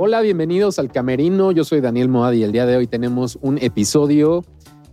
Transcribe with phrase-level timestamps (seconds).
[0.00, 1.50] Hola, bienvenidos al Camerino.
[1.50, 4.44] Yo soy Daniel Moad y el día de hoy tenemos un episodio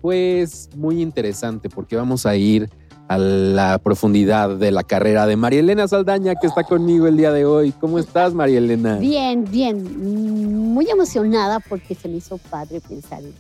[0.02, 2.72] pues muy interesante porque vamos a ir
[3.08, 7.32] a la profundidad de la carrera de María Elena Saldaña que está conmigo el día
[7.32, 7.72] de hoy.
[7.74, 8.98] ¿Cómo estás, María Elena?
[8.98, 10.74] Bien, bien.
[10.74, 13.32] Muy emocionada porque se me hizo padre pensar en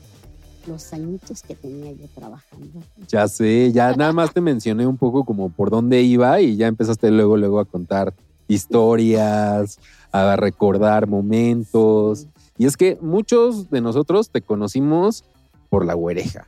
[0.67, 2.83] los añitos que tenía yo trabajando.
[3.07, 6.67] Ya sé, ya nada más te mencioné un poco como por dónde iba y ya
[6.67, 8.13] empezaste luego, luego a contar
[8.47, 9.79] historias,
[10.21, 12.27] a recordar momentos.
[12.57, 15.23] Y es que muchos de nosotros te conocimos
[15.69, 16.47] por la güereja.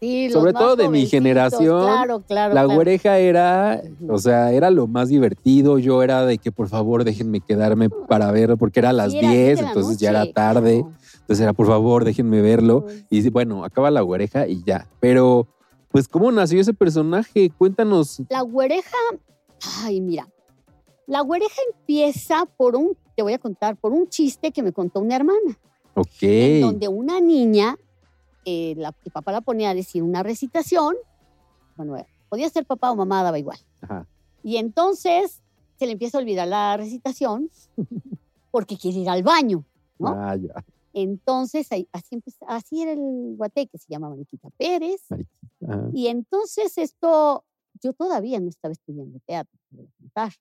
[0.00, 2.54] Sí, Sobre todo de mi generación, Claro, claro.
[2.54, 2.74] La claro.
[2.74, 5.78] güereja era, o sea, era lo más divertido.
[5.78, 9.18] Yo era de que por favor déjenme quedarme para verlo porque era a las Sí,
[9.18, 10.84] era 10, diez de la entonces ya era tarde.
[11.20, 12.86] Entonces era por favor déjenme verlo.
[13.08, 14.86] Y bueno, acaba la güereja y ya.
[15.00, 15.46] Pero,
[15.90, 17.50] pues, ¿cómo nació ese personaje?
[17.56, 18.20] Cuéntanos.
[18.28, 18.96] La güereja,
[19.82, 20.28] ay, mira,
[21.06, 25.00] la güereja empieza por un, te voy a contar, por un chiste que me contó
[25.00, 25.58] una hermana,
[25.94, 26.22] Ok.
[26.22, 27.76] en donde una niña,
[28.44, 30.96] eh, la, el papá la ponía a decir una recitación,
[31.76, 33.58] bueno, eh, podía ser papá o mamá, daba igual.
[33.80, 34.06] Ajá.
[34.42, 35.40] Y entonces
[35.78, 37.50] se le empieza a olvidar la recitación
[38.50, 39.64] porque quiere ir al baño.
[39.98, 40.08] ¿no?
[40.08, 40.64] Ah, ya.
[40.92, 45.02] Entonces, así, empezó- así era el guate que se llama Mariquita Pérez.
[45.66, 45.88] Ajá.
[45.92, 47.44] Y entonces esto,
[47.82, 50.32] yo todavía no estaba estudiando teatro, te voy a contar.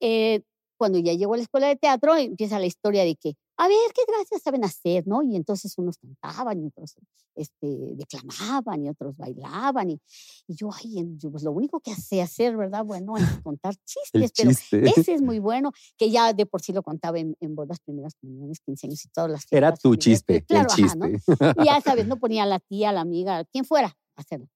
[0.00, 0.42] Eh,
[0.78, 3.76] cuando ya llego a la escuela de teatro, empieza la historia de que, a ver,
[3.96, 5.24] qué gracias saben hacer, ¿no?
[5.24, 6.94] Y entonces unos cantaban y otros
[7.34, 9.90] este, declamaban y otros bailaban.
[9.90, 10.00] Y,
[10.46, 12.84] y yo, ay, yo, pues lo único que sé hacer, ¿verdad?
[12.84, 14.82] Bueno, es contar chistes, pero chiste.
[14.88, 18.14] ese es muy bueno, que ya de por sí lo contaba en, en bodas, primeras
[18.14, 20.04] comuniones, 15 años y todas las Era tu familiares.
[20.04, 21.06] chiste, Claro, el ajá, ¿no?
[21.08, 21.32] chiste.
[21.58, 24.46] Y ya sabes, no ponía a la tía, a la amiga, quien fuera a hacerlo.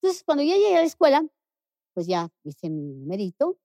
[0.00, 1.26] Entonces, cuando yo llegué a la escuela,
[1.92, 3.58] pues ya hice mi numerito.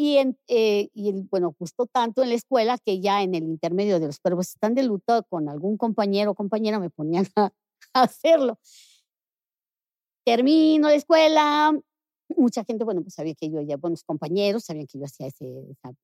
[0.00, 3.98] Y, en, eh, y bueno, gustó tanto en la escuela que ya en el intermedio
[3.98, 7.50] de los cuervos están de luto, con algún compañero o compañera me ponían a,
[7.94, 8.58] a hacerlo.
[10.24, 11.72] Termino la escuela,
[12.36, 15.46] mucha gente, bueno, pues sabía que yo ya, buenos compañeros, sabían que yo hacía ese,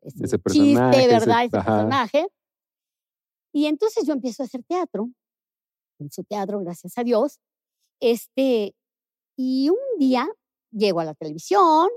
[0.03, 1.45] ese, Ese chiste, ese- ¿verdad?
[1.45, 1.65] Ese ajá.
[1.77, 2.27] personaje.
[3.53, 5.11] Y entonces yo empiezo a hacer teatro,
[6.01, 7.39] mucho teatro, gracias a Dios.
[8.01, 8.75] Este,
[9.39, 10.27] y un día
[10.73, 11.89] llego a la televisión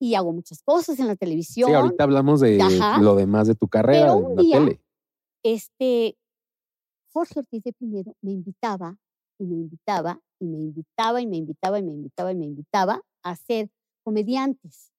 [0.00, 1.68] y hago muchas cosas en la televisión.
[1.68, 3.00] Sí, ahorita hablamos de Ajá.
[3.00, 4.80] lo demás de tu carrera Pero en la día- tele.
[5.44, 6.16] Este,
[7.12, 8.96] Jorge Ortiz de Pinedo me invitaba
[9.38, 13.02] y me invitaba y me invitaba y me invitaba y me invitaba y me invitaba
[13.22, 13.70] a ser
[14.04, 14.90] comediantes.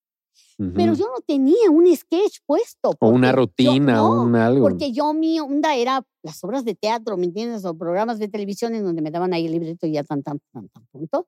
[0.57, 1.01] Pero Ujú.
[1.01, 2.93] yo no tenía un sketch puesto.
[2.99, 4.63] o una yo- rutina, no, un algo.
[4.67, 7.65] Porque yo mi onda era las obras de teatro, ¿me entiendes?
[7.65, 10.39] O programas de televisión en donde me daban ahí el libreto y ya tan, tan,
[10.53, 11.27] tan, tan punto.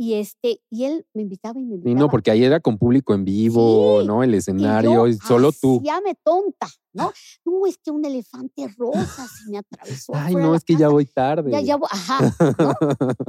[0.00, 1.98] Y este, y él me invitaba y me Y invitaba.
[1.98, 4.22] no, porque ahí era con público en vivo, Sí, ¿no?
[4.22, 5.78] El y escenario, yo solo tú.
[5.78, 7.10] hacíame tonta, ¿no?
[7.44, 10.12] No, es que un elefante rosa se me atravesó.
[10.14, 11.50] Ay, no, es que ya voy tarde.
[11.50, 12.20] Ya, ya, voy- ajá.
[12.58, 12.74] ¿no?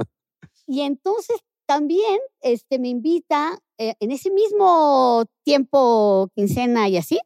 [0.68, 7.18] Y entonces también este, me invita, eh, en ese mismo tiempo, quincena y así,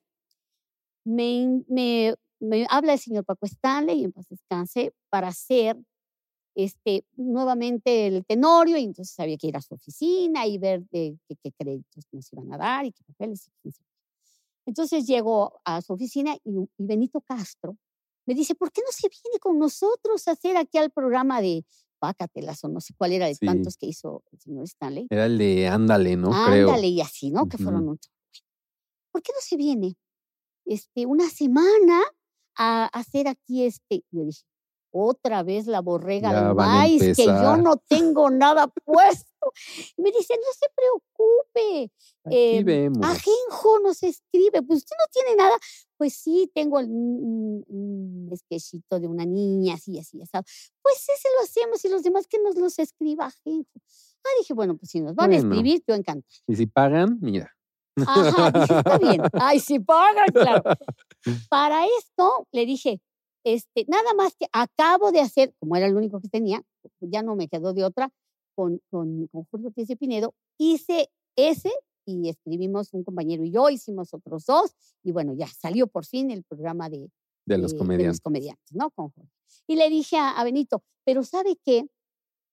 [1.04, 5.76] me, me, me habla el señor Paco Stanley, y en paz descanse, para hacer
[6.54, 11.18] este, nuevamente el tenorio, y entonces había que ir a su oficina y ver de
[11.28, 13.50] qué, qué créditos nos iban a dar y qué papeles.
[14.66, 17.76] Entonces llego a su oficina y, y Benito Castro
[18.26, 21.64] me dice, ¿por qué no se viene con nosotros a hacer aquí al programa de
[21.98, 23.44] Pácatelas o no sé cuál era de Sí.
[23.46, 25.06] tantos que hizo el señor Stanley?
[25.10, 26.30] Era el de ándale, ¿no?
[26.46, 26.68] Creo.
[26.70, 27.46] Ándale, y así, ¿no?
[27.48, 27.90] Que fueron Ujú.
[27.92, 28.14] un chorro.
[29.12, 29.96] ¿Por qué no se viene
[30.64, 32.00] este, una semana
[32.56, 34.04] a hacer aquí este?
[34.10, 34.42] Yo dije,
[34.96, 39.52] otra vez la borrega maíz, que yo no tengo nada puesto.
[39.96, 41.92] Y me dice, no se preocupe,
[42.24, 43.04] Aquí eh, vemos.
[43.04, 45.56] Ajenjo nos escribe, pues usted no tiene nada.
[45.98, 50.30] Pues sí, tengo el- un, un de una niña, así, así, así.
[50.82, 53.70] Pues ese lo hacemos y los demás que nos los escriba Ajenjo.
[54.24, 56.30] Ah, dije, bueno, pues si nos van a escribir, yo encantada.
[56.46, 57.50] Y si pagan, mira.
[58.06, 59.20] Ajá, dije, está bien.
[59.34, 60.62] Ay, sí pagan, claro.
[61.48, 63.00] Para esto le dije,
[63.44, 66.62] este, nada más que acabo de hacer, como era el único que tenía,
[67.00, 68.10] ya no me quedó de otra,
[68.56, 71.70] con, con, con Jorge Ortiz de Pinedo, hice ese
[72.06, 76.30] y escribimos un compañero y yo, hicimos otros dos, y bueno, ya salió por fin
[76.30, 77.10] el programa de,
[77.46, 78.20] De los de- de comediantes.
[78.20, 78.90] comediantes, ¿no?
[78.90, 79.30] Con Jorge.
[79.66, 81.86] Y le dije a, a Benito, pero ¿sabe qué?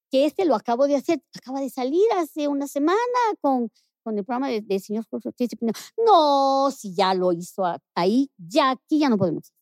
[0.09, 2.97] Que este lo acabo de hacer, acaba de salir hace una semana
[3.41, 3.69] con,
[4.03, 5.77] con el programa del de señor Jorge Ortiz de Pinedo.
[6.05, 7.63] No, si ya lo hizo
[7.95, 9.53] ahí, ya aquí ya no podemos.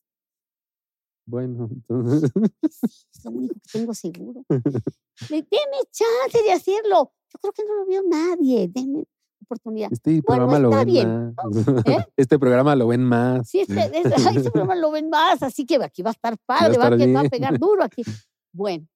[1.29, 2.31] Bueno, entonces.
[2.63, 4.43] Es lo único que tengo seguro.
[4.49, 7.11] Deme chance de hacerlo.
[7.31, 8.67] Yo creo que no lo vio nadie.
[8.67, 9.03] Deme
[9.43, 9.91] oportunidad.
[9.91, 11.45] Este Bueno, programa lo ven bien, más.
[11.87, 12.05] ¿Eh?
[12.17, 13.47] Este programa lo ven más.
[13.49, 16.77] Sí, este, este- este programa lo ven más, así que aquí va a estar padre,
[16.77, 18.01] va, estar que va a pegar duro aquí.
[18.51, 18.87] Bueno,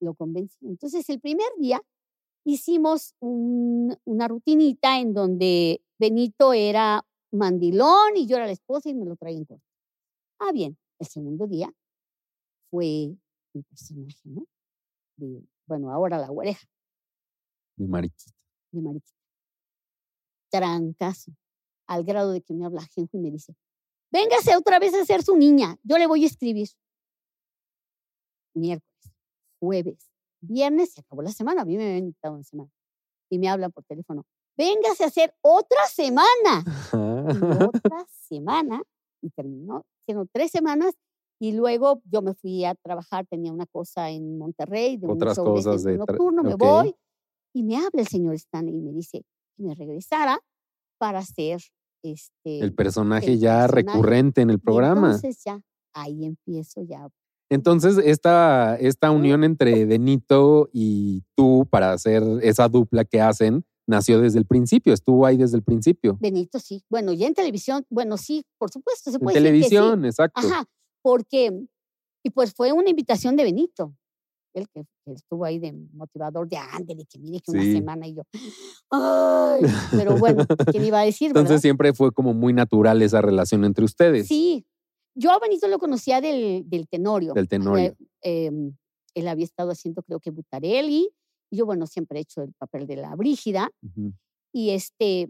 [0.00, 0.66] lo convencí.
[0.66, 1.82] Entonces, el primer día
[2.46, 8.94] hicimos un- una rutinita en donde Benito era mandilón y yo era la esposa y
[8.94, 9.62] me lo traía en corto.
[10.40, 11.72] Ah, bien, el segundo día
[12.70, 13.16] fue
[13.52, 14.46] un personaje, ¿no?
[15.16, 16.66] De, bueno, ahora la oreja
[17.76, 18.32] De mariquita.
[18.72, 19.18] de Mariquita.
[20.50, 21.32] Trancazo,
[21.86, 23.56] al grado de que me habla Genjo y me dice,
[24.10, 26.68] véngase otra vez a ser su niña, yo le voy a escribir.
[28.54, 29.12] Miércoles,
[29.60, 30.10] jueves,
[30.40, 32.70] viernes, se acabó la semana, a mí me habían invitado una semana.
[33.30, 34.24] Y me hablan por teléfono,
[34.56, 36.62] véngase a hacer otra semana.
[36.92, 36.92] Y
[37.68, 38.82] otra semana,
[39.22, 40.94] y terminó, hicieron tres semanas,
[41.40, 45.44] y luego yo me fui a trabajar, tenía una cosa en Monterrey, de Otras un
[45.44, 46.60] cosas de nocturno, me ok.
[46.60, 46.94] voy,
[47.54, 49.24] y me habla el señor Stanley y me dice
[49.56, 50.38] que me regresara
[50.98, 51.60] para hacer
[52.02, 53.92] este El personaje el ya personaje.
[53.92, 55.08] recurrente en el y programa.
[55.08, 55.60] entonces ya
[55.94, 57.08] ahí empiezo ya
[57.50, 64.20] Entonces, esta, esta unión entre Benito y tú para hacer esa dupla que hacen nació
[64.20, 66.16] desde el principio, estuvo ahí desde el principio.
[66.20, 69.44] Benito sí bueno ya en televisión bueno sí por supuesto se En puede que sí.
[69.44, 70.40] televisión, exacto.
[70.40, 70.64] ajá
[71.02, 71.66] porque
[72.22, 73.94] y pues fue una invitación de Benito
[74.54, 78.22] el que, estuvo ahí de motivador de ándele que mire que una semana y yo
[78.90, 79.60] ay
[79.90, 81.60] pero bueno quién iba a decir Entonces verdad?
[81.60, 84.26] siempre fue como muy natural esa relación entre ustedes.
[84.28, 84.64] sí
[85.16, 87.94] yo a Benito lo conocía del, del Tenorio Del Tenorio.
[88.22, 88.50] Eh,
[89.14, 91.10] él había estado haciendo creo que Butarelli
[91.50, 93.70] yo bueno siempre he hecho el papel de la Brígida
[94.52, 95.28] y este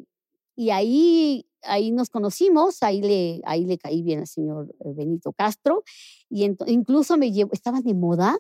[0.57, 5.33] y ahí ahí nos conocimos ahí le ahí le caí bien al señor eh, Benito
[5.33, 5.83] Castro
[6.29, 8.39] y incluso me llevó estaban de moda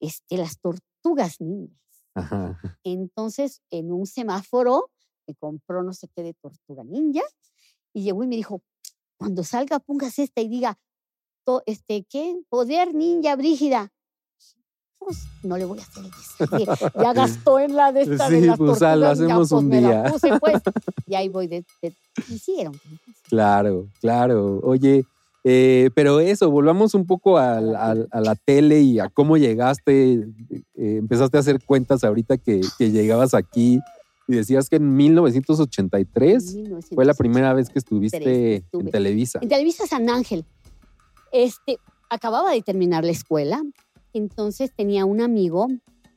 [0.00, 1.78] este las tortugas niñas
[2.14, 2.58] Ajá.
[2.84, 4.90] entonces en un semáforo
[5.26, 7.22] me compró no sé qué de tortuga ninja
[7.92, 8.62] y llegó y me dijo
[9.16, 10.78] cuando salga pongas esta y diga
[11.66, 13.92] este qué poder ninja brígida
[15.04, 16.04] pues no le voy a hacer
[16.50, 16.64] que
[17.02, 19.80] ya gastó en la de esta de Sí, las pues, lo hacemos pues, un me
[19.80, 20.12] la día.
[20.12, 20.62] puse, pues,
[21.06, 21.92] y ahí voy de, de
[22.28, 22.78] hicieron
[23.28, 24.60] Claro, claro.
[24.62, 25.04] Oye,
[25.44, 30.12] eh, pero eso, volvamos un poco a la tele y a cómo llegaste.
[30.50, 33.78] eh, empezaste a hacer cuentas ahorita que, que llegabas aquí
[34.26, 36.56] y decías que en 1983
[36.94, 38.84] fue la primera vez que estuviste estuve.
[38.84, 39.38] en Televisa.
[39.42, 40.44] En Televisa San Ángel.
[41.32, 41.78] Este,
[42.08, 43.62] acababa de terminar la escuela,
[44.14, 45.68] entonces tenía un amigo,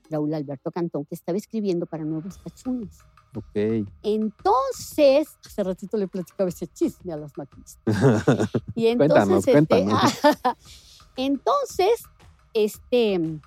[0.10, 3.00] Raúl Alberto Cantón, que estaba escribiendo para Nuevos Cachunes.
[3.36, 3.88] Ok.
[4.04, 7.84] Entonces, hace ratito le platicaba ese chisme a las maquinistas.
[8.76, 10.20] Y entonces, Cuéntanos, este, cuéntanos.
[11.18, 12.04] entonces,
[12.54, 13.40] este,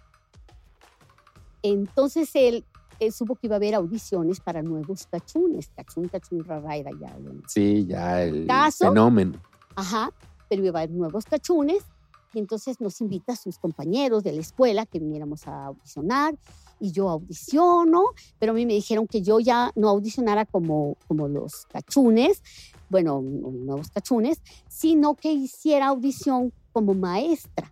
[1.63, 2.65] entonces él,
[2.99, 7.17] él supo que iba a haber audiciones para nuevos cachunes, cachún, cachún, rara, era ya.
[7.47, 8.89] Sí, ya el Caso.
[8.89, 9.41] fenómeno.
[9.77, 10.11] Ajá,
[10.49, 11.85] pero iba a haber nuevos cachunes
[12.33, 16.35] y entonces nos invita a sus compañeros de la escuela que viniéramos a audicionar
[16.79, 18.05] y yo audiciono,
[18.39, 22.43] pero a mí me dijeron que yo ya no audicionara como, como los cachunes,
[22.89, 27.71] bueno, no- nuevos cachunes, sino que hiciera audición como maestra.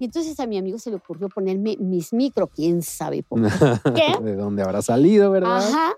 [0.00, 3.48] Y entonces a mi amigo se le ocurrió ponerme mis micro, quién sabe por qué.
[4.22, 5.58] ¿De dónde habrá salido, verdad?
[5.58, 5.92] Ajá.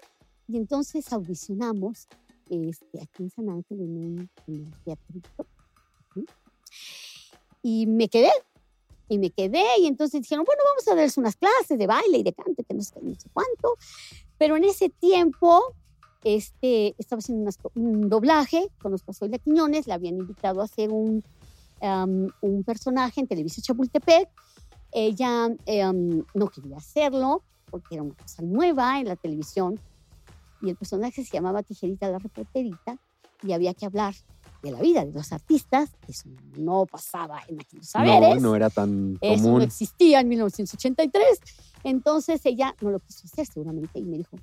[0.48, 2.08] Y entonces audicionamos
[2.48, 5.46] este, aquí en San Ángel en un, en un teatrito.
[7.62, 8.30] Y me quedé.
[9.08, 9.64] Y me quedé.
[9.80, 12.74] Y entonces dijeron, bueno, vamos a darles unas clases de baile y de canto, que
[12.74, 13.76] no sé, no sé cuánto.
[14.38, 15.74] Pero en ese tiempo
[16.24, 19.86] este, estaba haciendo unas un doblaje con los Pasoy Quiñones.
[19.86, 21.22] Le habían invitado a hacer un,
[21.80, 24.28] am, un personaje en Televisa Chapultepec.
[24.92, 29.78] Ella em, no quería hacerlo porque era una cosa nueva en la televisión
[30.62, 32.98] y el personaje se llamaba Tijerita la reporterita
[33.42, 34.14] y había que hablar
[34.62, 38.70] de la vida de los artistas, eso no pasaba en aquellos no, saberes, no era
[38.70, 39.62] tan eso no común.
[39.62, 41.40] existía en 1983,
[41.84, 44.36] entonces ella no lo quiso hacer seguramente y me dijo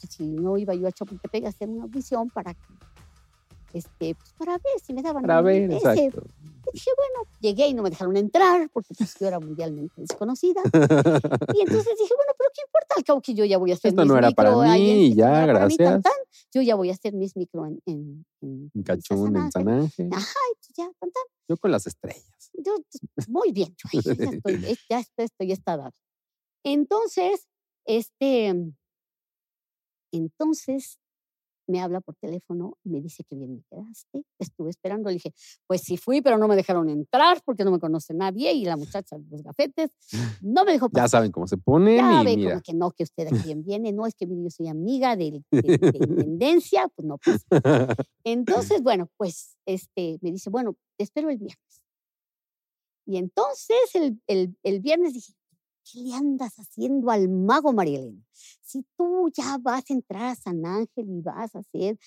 [0.00, 2.60] que si no iba yo a Chapultepec a hacer una audición para que,
[3.72, 6.22] este, pues para ver si me daban Para ver, ese exacto.
[6.66, 10.60] y dije, bueno, llegué y no me dejaron entrar porque pues, yo era mundialmente desconocida.
[11.54, 12.94] Y entonces dije, bueno, pero ¿qué importa?
[12.96, 15.14] Al cabo que yo ya voy a hacer Esto mis no era para micro mí,
[15.14, 16.02] ya, era para mí, tan, gracias.
[16.02, 16.22] tan.
[16.54, 20.08] Yo ya voy a hacer mis micro en, en, en, En Cachún, en San Ángel.
[20.12, 21.22] Ajá, pues ya, tan, tan.
[21.48, 22.50] Yo con las estrellas.
[22.54, 22.74] Yo,
[23.14, 25.94] pues, muy bien, yo, ya estoy, ya estoy, estoy está dado.
[26.64, 27.46] Entonces,
[27.84, 28.54] este,
[30.12, 30.98] entonces,
[31.66, 34.24] me habla por teléfono y me dice que bien me quedaste.
[34.38, 35.08] Estuve esperando.
[35.08, 35.32] Le dije,
[35.66, 38.52] pues sí fui, pero no me dejaron entrar porque no me conoce nadie.
[38.52, 39.90] Y la muchacha de los gafetes
[40.42, 41.04] no me dejó pasar.
[41.04, 41.96] Ya saben cómo se ponen.
[41.96, 42.50] Ya y ve mira.
[42.50, 43.92] como que no, que usted a quién viene.
[43.92, 46.88] No, es que mire, yo soy amiga de, de, de intendencia.
[46.94, 47.44] Pues no pasa.
[48.24, 51.82] Entonces, bueno, pues este, me dice, bueno, te espero el viernes.
[53.08, 55.32] Y entonces el, el, el viernes dije,
[55.90, 58.22] ¿qué le andas haciendo al mago, María Elena?
[58.62, 61.98] Si tú ya vas a entrar a San Ángel y vas a hacer...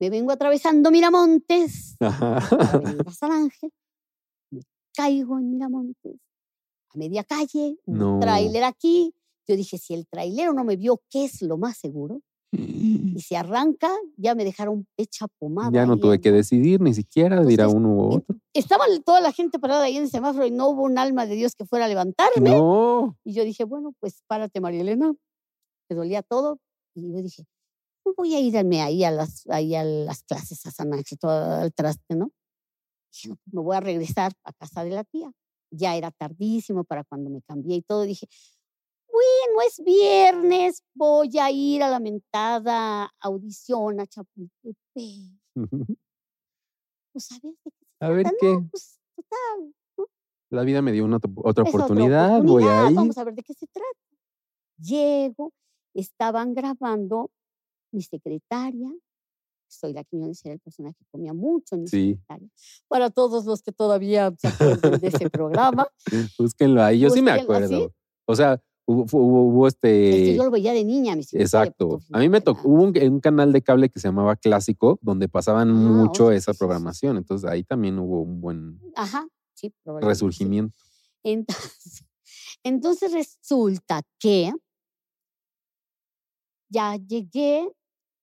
[0.00, 2.40] Me vengo atravesando Miramontes, a
[3.18, 3.72] San Ángel,
[4.52, 4.60] me
[4.94, 6.16] caigo en Miramontes,
[6.94, 8.18] a media calle, un No.
[8.20, 9.12] tráiler aquí.
[9.48, 12.20] Yo dije, si el trailero no me vio, ¿qué es lo más seguro?
[12.50, 15.70] Y si arranca, ya me dejaron hecha pomada.
[15.72, 18.36] Ya no tuve que decidir ni siquiera, dirá Entonces, uno u otro.
[18.54, 21.34] Estaba toda la gente parada ahí en el semáforo y no hubo un alma de
[21.34, 22.50] Dios que fuera a levantarme.
[22.50, 23.16] No.
[23.24, 25.12] Y yo dije, bueno, pues párate, María Elena.
[25.90, 26.58] Me dolía todo.
[26.94, 27.44] Y yo dije,
[28.04, 31.32] no voy a irme ahí a las, ahí a las clases a San Ángel, todo
[31.32, 32.30] al traste, ¿no?
[33.12, 35.30] Dije, no, pues, me voy a regresar a casa de la tía.
[35.70, 38.02] Ya era tardísimo para cuando me cambié y todo.
[38.02, 38.26] Dije,
[39.18, 44.76] bueno, es viernes, voy a ir a la mentada audición a Chapultepec.
[47.12, 48.52] Pues a ver de qué se A ver qué.
[48.54, 48.68] ¿no?
[48.70, 49.74] Pues total,
[50.50, 52.94] La vida me dio una otra- oportunidad, voy ahí.
[52.94, 53.88] Vamos a ver de qué se trata.
[54.78, 55.52] Llego,
[55.94, 57.30] estaban grabando
[57.92, 58.90] mi secretaria.
[59.70, 62.12] Soy la Quiñones, era el personaje que comía mucho en mi Sí.
[62.14, 62.48] secretaria.
[62.88, 65.88] Para todos los que todavía se acuerdan de ese programa,
[66.38, 67.00] Búsquenlo ahí.
[67.00, 67.40] Yo sí me ¿sí?
[67.40, 67.92] acuerdo.
[68.26, 70.36] O sea, hubo, hubo, hubo es que este.
[70.36, 71.44] yo lo veía de niña, mi secretaria.
[71.68, 72.00] Exacto.
[72.12, 75.28] A mí me tocó, hubo un, un canal de cable que se llamaba Clásico, donde
[75.28, 77.16] pasaban Ah, mucho esa programación.
[77.18, 80.24] Entonces ahí también hubo un buen Ajá, sí, probablemente sí.
[80.24, 80.74] resurgimiento.
[81.22, 82.04] Entonces,
[82.64, 84.52] entonces resulta que
[86.70, 87.68] ya llegué,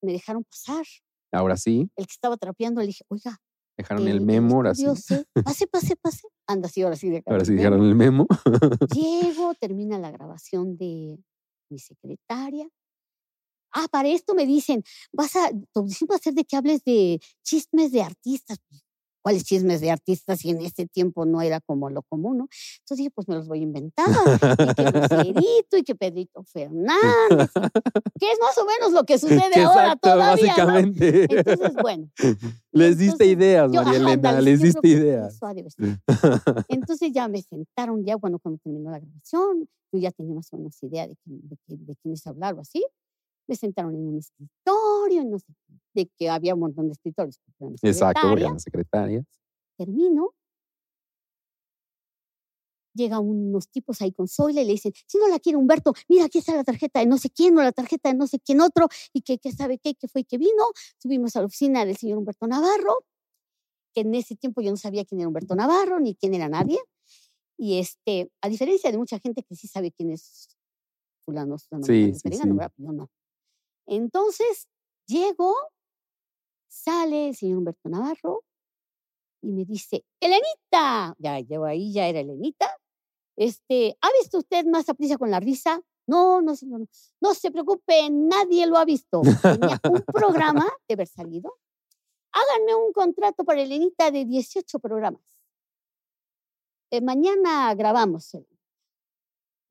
[0.02, 0.84] me dejaron pasar.
[1.32, 3.38] Ahora sí, El que estaba trapeando le dije, oiga,
[3.76, 4.84] dejaron el el del memo, ahora sí.
[5.44, 6.28] Pase, pase, pase.
[6.46, 7.10] Anda, sí, ahora sí.
[7.10, 8.26] dejaron Ahora sí dejaron el memo.
[8.94, 11.18] Llego, termina la grabación de
[11.70, 12.68] mi secretaria.
[13.72, 16.82] Ah, para esto me dicen, vas a, tu audición va a ser de que hables
[16.84, 18.58] de chismes de artistas.
[19.26, 20.38] ¿Cuáles chismes de artistas?
[20.38, 22.48] Si en ese tiempo no era como lo común, ¿no?
[22.78, 24.06] Entonces dije, pues me los voy a inventar.
[24.06, 27.50] Y que Lucerito y que Pedrito Fernández.
[28.20, 30.66] Que es más o menos lo que sucede ahora todavía, ¿no?
[30.66, 31.26] básicamente.
[31.28, 32.08] Entonces, bueno.
[32.70, 35.40] Les diste entonces, ideas, yo, María Elena, les diste ideas.
[36.68, 40.58] Entonces ya me sentaron, ya cuando, cuando terminó la grabación, yo ya tenía más o
[40.58, 42.86] menos idea de, de, de quiénes hablar o así.
[43.48, 45.52] Me sentaron en un escritorio, no sé,
[45.94, 48.46] de que había un montón de mi Exacto, porque secretaria.
[48.46, 49.26] eran secretarias.
[49.76, 50.34] Termino.
[52.94, 56.24] Llegan unos tipos ahí con Zoila y le dicen, si no la quiere Humberto, mira,
[56.24, 58.60] aquí está la tarjeta de no sé quién o la tarjeta de no sé quién
[58.62, 60.64] otro y que, que sabe qué, que fue y que vino.
[60.98, 63.04] Subimos a la oficina del señor Humberto Navarro,
[63.94, 66.78] que en ese tiempo yo no sabía quién era Humberto Navarro ni quién era nadie.
[67.58, 70.48] Y este, a diferencia de mucha gente que sí sabe quién es
[71.26, 72.38] fulano, fulano, Sí, sí, sí.
[72.78, 73.10] Yo no.
[73.86, 74.68] Entonces,
[75.06, 75.54] llego,
[76.68, 78.44] sale el señor Humberto Navarro
[79.42, 82.68] y me dice, Elenita, ya llevo ahí, ya era Elenita,
[83.36, 85.80] este, ¿ha visto usted más a prisa con la risa?
[86.06, 86.86] No, no, señor, no.
[87.20, 89.22] no se preocupe, nadie lo ha visto.
[89.42, 91.58] Tenía un programa de haber salido.
[92.32, 95.22] Háganme un contrato para Elenita de 18 programas.
[96.90, 98.36] Eh, mañana grabamos.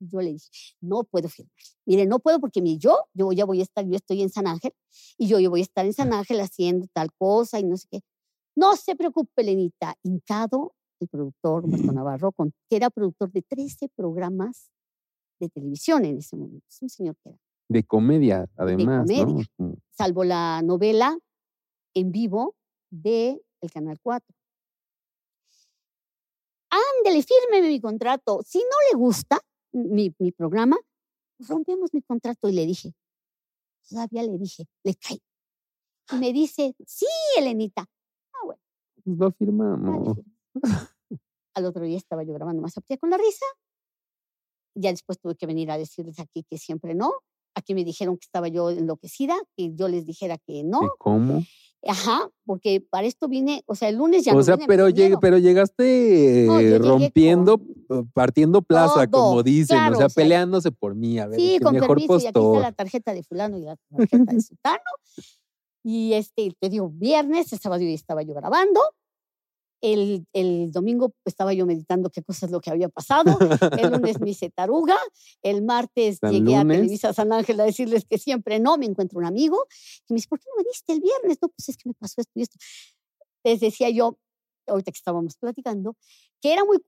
[0.00, 0.48] Y Yo le dije,
[0.80, 1.52] no puedo firmar.
[1.86, 4.46] Mire, no puedo porque mi yo, yo ya voy a estar, yo estoy en San
[4.46, 4.72] Ángel
[5.18, 7.86] y yo, yo voy a estar en San Ángel haciendo tal cosa y no sé
[7.90, 8.00] qué.
[8.56, 9.94] No se preocupe, Lenita.
[10.02, 14.70] Hincado, el productor Humberto Navarro, con- que era productor de 13 programas
[15.38, 16.64] de televisión en ese momento.
[16.68, 17.38] Es un señor que era,
[17.68, 19.24] De comedia, además, ¿no?
[19.26, 19.46] comedia.
[19.90, 21.18] Salvo la novela
[21.94, 22.54] en vivo
[22.90, 24.34] de el Canal 4.
[26.70, 28.40] Ándele, fírmeme mi contrato.
[28.44, 29.40] Si no le gusta
[29.76, 30.76] mi, mi programa,
[31.38, 32.48] rompemos mi contrato.
[32.48, 32.94] Y le dije,
[33.88, 35.20] todavía le dije, le cae.
[36.12, 37.06] Y me dice, sí,
[37.36, 37.82] Elenita.
[37.82, 38.60] Ah, bueno.
[39.04, 40.16] Pues lo firmamos.
[40.16, 40.90] firma.
[41.54, 43.46] Al otro día estaba yo grabando más aptía con la risa.
[44.74, 47.12] Ya después tuve que venir a decirles aquí que siempre no.
[47.54, 50.84] Aquí me dijeron que estaba yo enloquecida, que yo les dijera que no.
[50.84, 51.42] ¿Y cómo?
[51.88, 54.86] Ajá, porque para esto vine, o sea, el lunes ya o no sea, vine, pero,
[55.20, 60.06] pero llegaste No, eh, rompiendo, con eh, partiendo plaza, todo, como dicen, claro, o sea,
[60.06, 62.72] o sea, peleándose por mí, a ver, Sí, con mejor permiso, y aquí está la
[62.72, 64.90] tarjeta de fulano y la tarjeta de sutano.
[65.82, 68.80] Y este, te digo, viernes, el sábado ya estaba yo grabando.
[69.92, 73.38] El, el, domingo estaba yo meditando qué cosas lo que había pasado.
[73.78, 74.96] El lunes me hice taruga.
[75.42, 78.78] El martes llegué a Televisa San Ángel a decirles que siempre no.
[78.78, 79.66] Me encuentro un amigo
[80.08, 81.38] y me dice, ¿por qué no viniste el viernes?
[81.40, 82.58] No, pues es que me pasó esto y esto.
[83.44, 84.18] Les decía yo,
[84.66, 85.94] ahorita que estábamos platicando,
[86.42, 86.78] que era muy,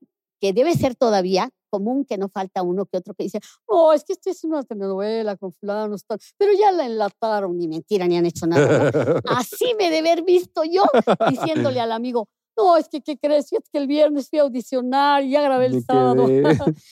[0.41, 3.39] que debe ser todavía común que no falta uno que otro que dice,
[3.69, 5.95] no, es que esto es una telenovela con fulano,
[6.37, 8.91] pero ya la enlataron, ni mentira, ni han hecho nada.
[9.27, 10.83] Así me debe haber visto yo
[11.29, 12.27] diciéndole al amigo,
[12.59, 13.51] no, es que, ¿qué crees?
[13.51, 16.25] Es que el viernes fui a audicionar y ya grabé el sábado.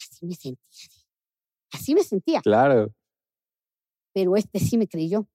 [0.00, 0.88] Así me sentía.
[1.72, 2.40] Así me sentía.
[2.40, 2.92] Claro.
[4.12, 5.26] Pero este sí me creyó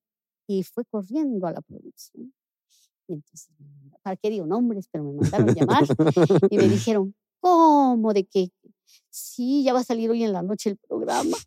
[0.48, 2.34] y fue corriendo a la producción.
[3.08, 3.50] Y entonces,
[4.04, 4.88] ¿para qué digo nombres?
[4.92, 5.86] Pero me mandaron llamar
[6.50, 8.14] y me dijeron, ¿cómo?
[8.14, 8.52] ¿De que
[9.10, 11.38] Sí, ya va a salir hoy en la noche el programa.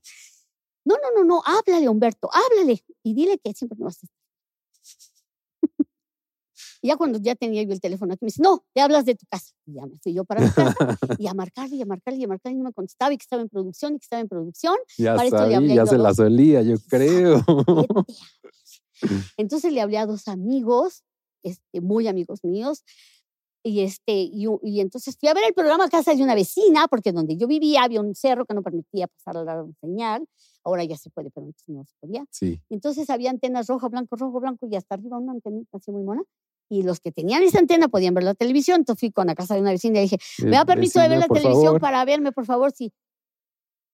[0.84, 4.19] No, no, no, no, háblale, Humberto, háblale y dile que siempre no vas a estar.
[6.82, 9.14] Y ya cuando ya tenía yo el teléfono aquí, me dice, no, te hablas de
[9.14, 9.52] tu casa.
[9.66, 10.74] Y ya me fui yo para mi casa
[11.18, 13.22] y a marcarle y a marcarle y a marcarle y no me contestaba y que
[13.22, 14.76] estaba en producción y que estaba en producción.
[14.96, 17.44] Ya sabía, ya se la solía, yo creo.
[19.36, 21.04] Entonces le hablé a dos amigos,
[21.42, 22.84] este, muy amigos míos,
[23.62, 26.88] y, este, y, y, entonces fui a ver el programa a casa de una vecina,
[26.88, 30.26] porque donde yo vivía había un cerro que no permitía pasar la señal.
[30.64, 32.24] Ahora ya se puede, pero antes no se podía.
[32.30, 32.60] Sí.
[32.70, 36.22] Entonces había antenas rojo, blanco, rojo, blanco y hasta arriba una antena así muy mona.
[36.70, 38.78] Y los que tenían esa antena podían ver la televisión.
[38.78, 41.18] Entonces fui con la casa de una vecina y dije, ¿me da permiso de ver
[41.18, 42.72] la televisión para verme, por favor?
[42.72, 42.92] Sí.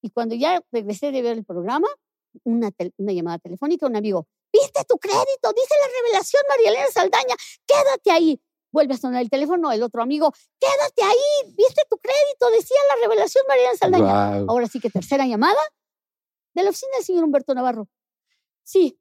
[0.03, 1.89] Y cuando ya regresé de ver el programa,
[2.45, 5.53] una, una llamada telefónica, un amigo, ¿viste tu crédito?
[5.55, 7.35] Dice la revelación María Elena Saldaña,
[7.67, 8.41] quédate ahí
[8.77, 10.31] vuelve a sonar el teléfono, el otro amigo,
[10.61, 14.45] quédate ahí, viste tu crédito, decía la revelación Mariana Saldaña.
[14.49, 15.61] Ahora sí que tercera llamada
[16.55, 17.89] de la oficina del señor Humberto Navarro.
[18.65, 18.99] Sí.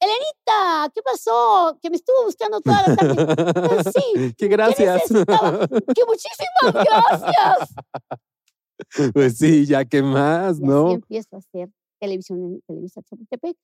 [0.00, 1.78] Elenita, ¿qué pasó?
[1.82, 3.26] Que me estuvo buscando toda la tarde.
[3.56, 4.34] Ah, sí.
[4.38, 5.02] Qué gracias.
[5.08, 7.74] que muchísimas gracias.
[9.12, 10.86] Pues sí, ya que más, y ¿no?
[10.86, 13.54] Así empiezo a hacer televisión en Televisa Chapultepec.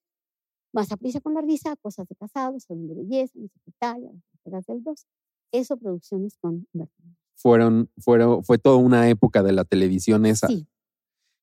[0.74, 4.10] Más a prisa con la risa, cosas de casados, salón de belleza, mi secretaria,
[4.44, 5.06] las del 2
[5.52, 6.66] eso producciones con
[7.34, 10.48] Fueron, fueron, fue toda una época de la televisión esa.
[10.48, 10.66] Sí.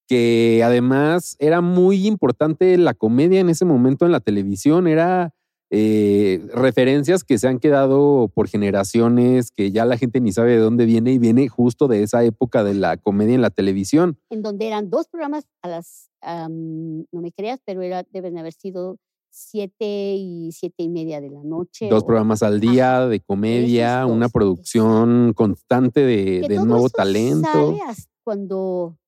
[0.08, 4.88] Que además era muy importante la comedia en ese momento en la televisión.
[4.88, 5.34] Era
[5.76, 10.60] eh, referencias que se han quedado por generaciones, que ya la gente ni sabe de
[10.60, 14.20] dónde viene y viene justo de esa época de la comedia en la televisión.
[14.30, 18.98] En donde eran dos programas a las, no me creas, pero era, deben haber sido
[19.32, 21.90] siete y siete y media de la noche.
[21.90, 27.48] Dos programas al día de comedia, una producción constante de, de nuevo talento.
[27.52, 27.80] Sale
[28.24, 29.00] cuando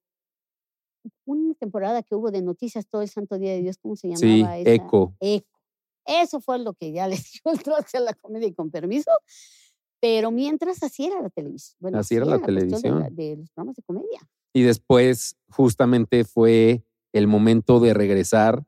[1.26, 4.56] una temporada que hubo de noticias todo el santo día de Dios, ¿cómo se llamaba?
[4.58, 5.15] Sí, Eco.
[5.20, 5.48] Eco.
[6.06, 9.12] Eso fue lo que ya les dio el trote a la comedia y con permiso.
[10.00, 11.78] Pero mientras así era la televisión.
[11.80, 13.04] Bueno, así, era la, televisión.
[13.04, 14.20] De, de los programas de comedia.
[14.54, 18.65] Y después justamente fue el momento de regresar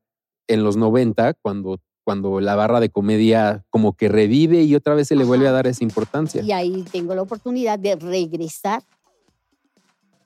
[0.47, 5.09] en los 90, cuando, cuando la barra de comedia como que revive y otra vez
[5.09, 6.41] se le vuelve a dar esa importancia.
[6.41, 8.83] Y ahí tengo la oportunidad de regresar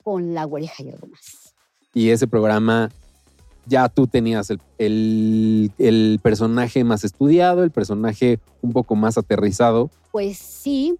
[0.02, 1.41] con La Oreja y algo más.
[1.94, 2.90] Y ese programa
[3.66, 9.90] ya tú tenías el, el, personaje más estudiado, el personaje un poco más aterrizado.
[10.10, 10.98] Pues sí,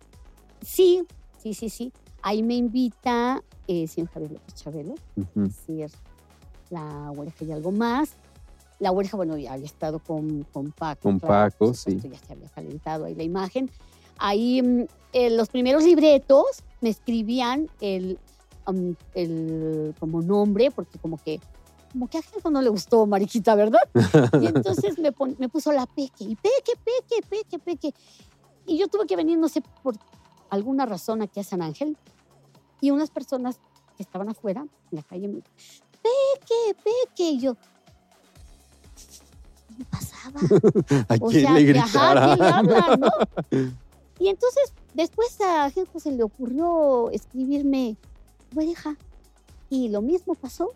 [0.61, 1.03] sí,
[1.39, 1.93] sí, sí, sí.
[2.23, 4.95] Ahí me invita eh, señor Javier López Chabelo,
[5.35, 5.91] decir
[6.71, 8.17] La Oreja y algo más.
[8.79, 11.03] La oreja, bueno, ya había estado con, con Paco.
[11.03, 12.01] Con Paco, sí.
[12.03, 13.71] Ya se había calentado ahí la imagen.
[14.19, 14.87] Ahí mm,
[15.37, 18.19] los primeros libretos me escribían el,
[19.15, 21.41] el como nombre, porque como que
[21.93, 23.81] como que a Genjo no le gustó Mariquita, ¿verdad?
[24.41, 27.95] Y entonces me, me puso la Peque, y Peque, Peque, Peque, Peque.
[28.67, 29.97] Y yo tuve que venir, no sé, por
[30.49, 31.97] alguna razón aquí a San Ángel,
[32.81, 33.61] y unas personas
[33.97, 37.57] que estaban afuera, en la calle, me Peque, Peque, y yo,
[39.91, 40.41] pasaba?
[41.09, 42.37] ¿A quién le gritaba?
[42.97, 43.11] ¿no?
[44.19, 47.97] Y entonces después a gente se le ocurrió escribirme
[48.55, 48.97] Huereja.
[49.71, 50.73] Y lo mismo pasó.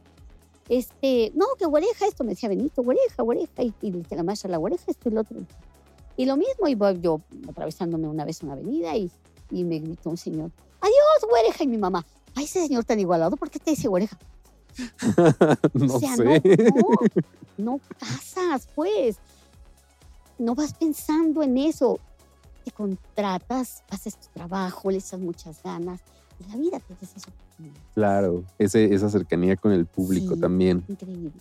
[0.68, 3.62] Este, no, que Huereja, esto me decía Benito, Huereja, Huereja.
[3.62, 5.38] Y, y la maestra, la Huereja, esto y lo otro.
[6.16, 9.10] Y lo mismo, iba yo atravesándome una vez una avenida y,
[9.50, 11.64] y me gritó un señor, adiós, Huereja.
[11.64, 14.18] Y mi mamá, ay, ese señor tan igualado, ¿por qué te dice Huereja?
[15.74, 16.42] no o sea, sé.
[17.58, 19.16] No, no, casas, pues.
[20.38, 21.98] No vas pensando en eso.
[22.64, 26.00] Te contratas, haces tu trabajo, le echas muchas ganas.
[26.48, 26.94] La vida te.
[27.94, 30.84] Claro, ese, esa cercanía con el público también.
[30.88, 31.32] Increíble.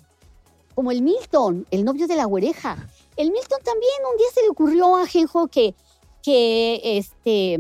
[0.74, 2.88] Como el Milton, el novio de la oreja.
[3.16, 5.74] El Milton también un día se le ocurrió a Genjo que,
[6.22, 7.60] que este,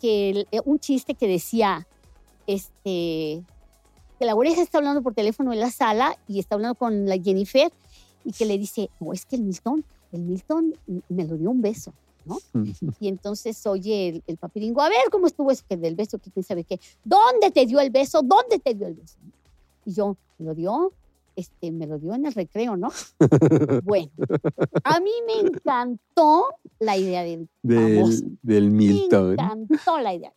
[0.00, 1.86] que eh, un chiste que decía,
[2.46, 3.42] este,
[4.18, 7.18] que la oreja está hablando por teléfono en la sala y está hablando con la
[7.18, 7.72] Jennifer
[8.24, 10.74] y que le dice, no, es que el Milton, el Milton
[11.08, 11.92] me lo dio un beso.
[12.24, 12.38] ¿No?
[13.00, 16.30] Y entonces oye el, el, papiringo, a ver cómo estuvo eso que del beso, que
[16.30, 16.80] quién sabe qué.
[17.04, 18.22] ¿Dónde te dio el beso?
[18.22, 19.16] ¿Dónde te dio el beso?
[19.84, 20.92] Y yo, ¿me lo dio?
[21.34, 22.90] Este, me lo dio en el recreo, ¿no?
[23.84, 24.10] bueno,
[24.84, 26.44] a mí me encantó
[26.78, 29.28] la idea del, del, del Milton.
[29.28, 30.32] Me encantó la idea.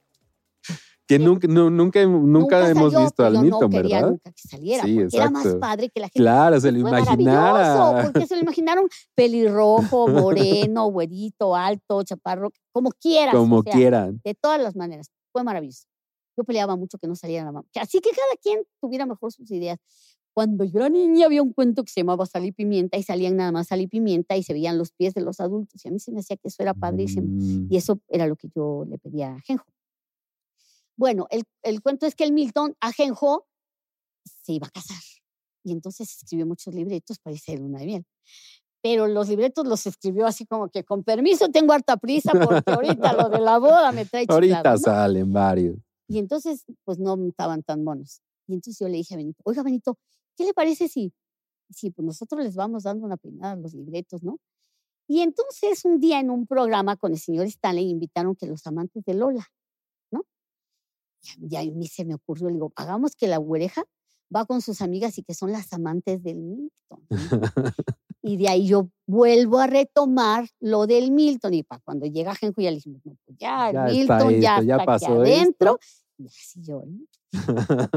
[1.07, 4.09] Que nunca, no, nunca, nunca, hemos salió, visto al pero Milton, no ¿verdad?
[4.09, 6.19] nunca que saliera, Sí, porque era más padre que la gente.
[6.19, 8.01] Claro, se lo imaginara.
[8.11, 13.35] porque se lo imaginaron pelirrojo, moreno, güerito, alto, chaparro, como quieras.
[13.35, 14.19] Como o sea, quieran.
[14.23, 15.11] De todas las maneras.
[15.31, 15.85] Fue maravilloso.
[16.37, 17.67] Yo peleaba mucho que no saliera la mamá.
[17.75, 19.77] Así que cada quien tuviera mejor sus ideas.
[20.33, 23.37] Cuando yo era niña había un cuento que se llamaba Sal y Pimienta y salían
[23.37, 25.85] nada más Sal y Pimienta y se veían los pies de los adultos.
[25.85, 27.27] Y a mí se me hacía que eso era padrísimo.
[27.29, 29.65] Mm, Y eso era lo que yo le pedía a Genjo.
[30.97, 33.47] Bueno, el, el cuento es que el Milton a Genjo
[34.25, 34.97] se iba a casar.
[35.63, 38.05] Y entonces escribió muchos libretos para irse de luna de miel.
[38.81, 43.13] Pero los libretos los escribió así como que con permiso tengo harta prisa porque ahorita
[43.13, 44.83] lo de la boda me trae Ahorita chiflado, ¿no?
[44.83, 45.77] salen varios.
[46.07, 48.21] Y entonces, pues no estaban tan monos.
[48.47, 49.97] Y entonces yo le dije a Benito, oiga Benito,
[50.37, 51.11] ¿qué le parece si,
[51.71, 54.37] si pues nosotros les vamos dando una peinada a los libretos, no?
[55.07, 59.03] Y entonces un día en un programa con el señor Stanley invitaron que los amantes
[59.03, 59.47] de Lola.
[61.49, 63.83] Y a mí se me ocurrió, le digo, hagamos que la güereja
[64.35, 66.99] va con sus amigas y que son las amantes del Milton.
[68.23, 71.53] y de ahí yo vuelvo a retomar lo del Milton.
[71.53, 74.55] Y para cuando llega Genjo ya le dijimos, no, pues ya, el Ya Milton ya,
[74.57, 75.79] esto, ya está aquí adentro.
[76.17, 77.89] Y así yo, ¿no?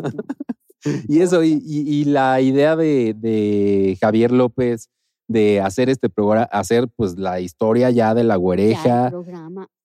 [1.09, 4.89] y eso, y, y- y la idea de, de Javier López
[5.29, 9.13] de hacer este programa, hacer pues la historia ya de la güereja,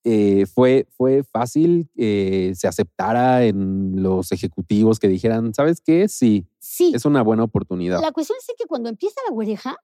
[0.05, 6.07] eh, fue, fue fácil que se aceptara en los ejecutivos que dijeran, ¿sabes qué?
[6.07, 8.01] Sí, Sí, es una buena oportunidad.
[8.01, 9.77] la cuestión es que cuando empieza la güereja,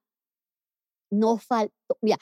[1.10, 1.98] no faltó.
[2.00, 2.18] Mira,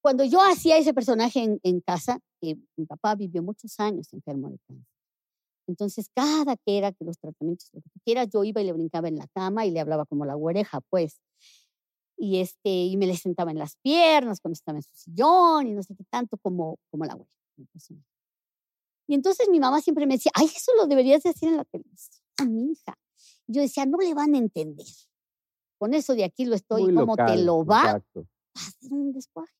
[0.00, 4.48] cuando yo hacía ese personaje en, en casa, que mi papá vivió muchos años enfermo
[4.48, 4.86] de cáncer.
[5.68, 9.08] Entonces, cada que era que los tratamientos, lo que quieras, yo iba y le brincaba
[9.08, 11.20] en la cama y le hablaba como la güereja, pues.
[12.16, 15.72] Y, este, y me le sentaba en las piernas cuando estaba en su sillón y
[15.72, 17.18] no sé qué tanto como, como la
[17.72, 18.06] personaje.
[19.08, 21.64] Y entonces mi mamá siempre me decía, ay, eso lo deberías de hacer en la
[21.64, 22.96] televisión, mi hija.
[23.46, 24.86] Yo decía, no le van a entender.
[25.78, 28.20] Con eso de aquí lo estoy, Muy como te lo va, exacto.
[28.20, 29.52] va a hacer un descuaje.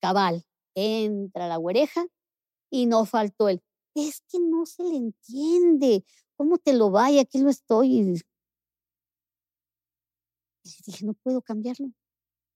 [0.00, 2.06] Cabal, entra la güereja
[2.70, 3.62] y no faltó el,
[3.94, 6.04] es que no se le entiende,
[6.36, 7.10] ¿cómo te lo va?
[7.10, 8.22] Y aquí lo estoy.
[10.64, 11.90] Y dije, no puedo cambiarlo,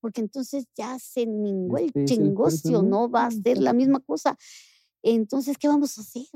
[0.01, 4.37] porque entonces ya se ningó el chingocio, no va a ser la misma cosa.
[5.03, 6.27] Entonces, ¿qué vamos a hacer?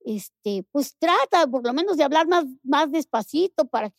[0.00, 3.96] Este, pues trata por lo menos de hablar más, más despacito para que...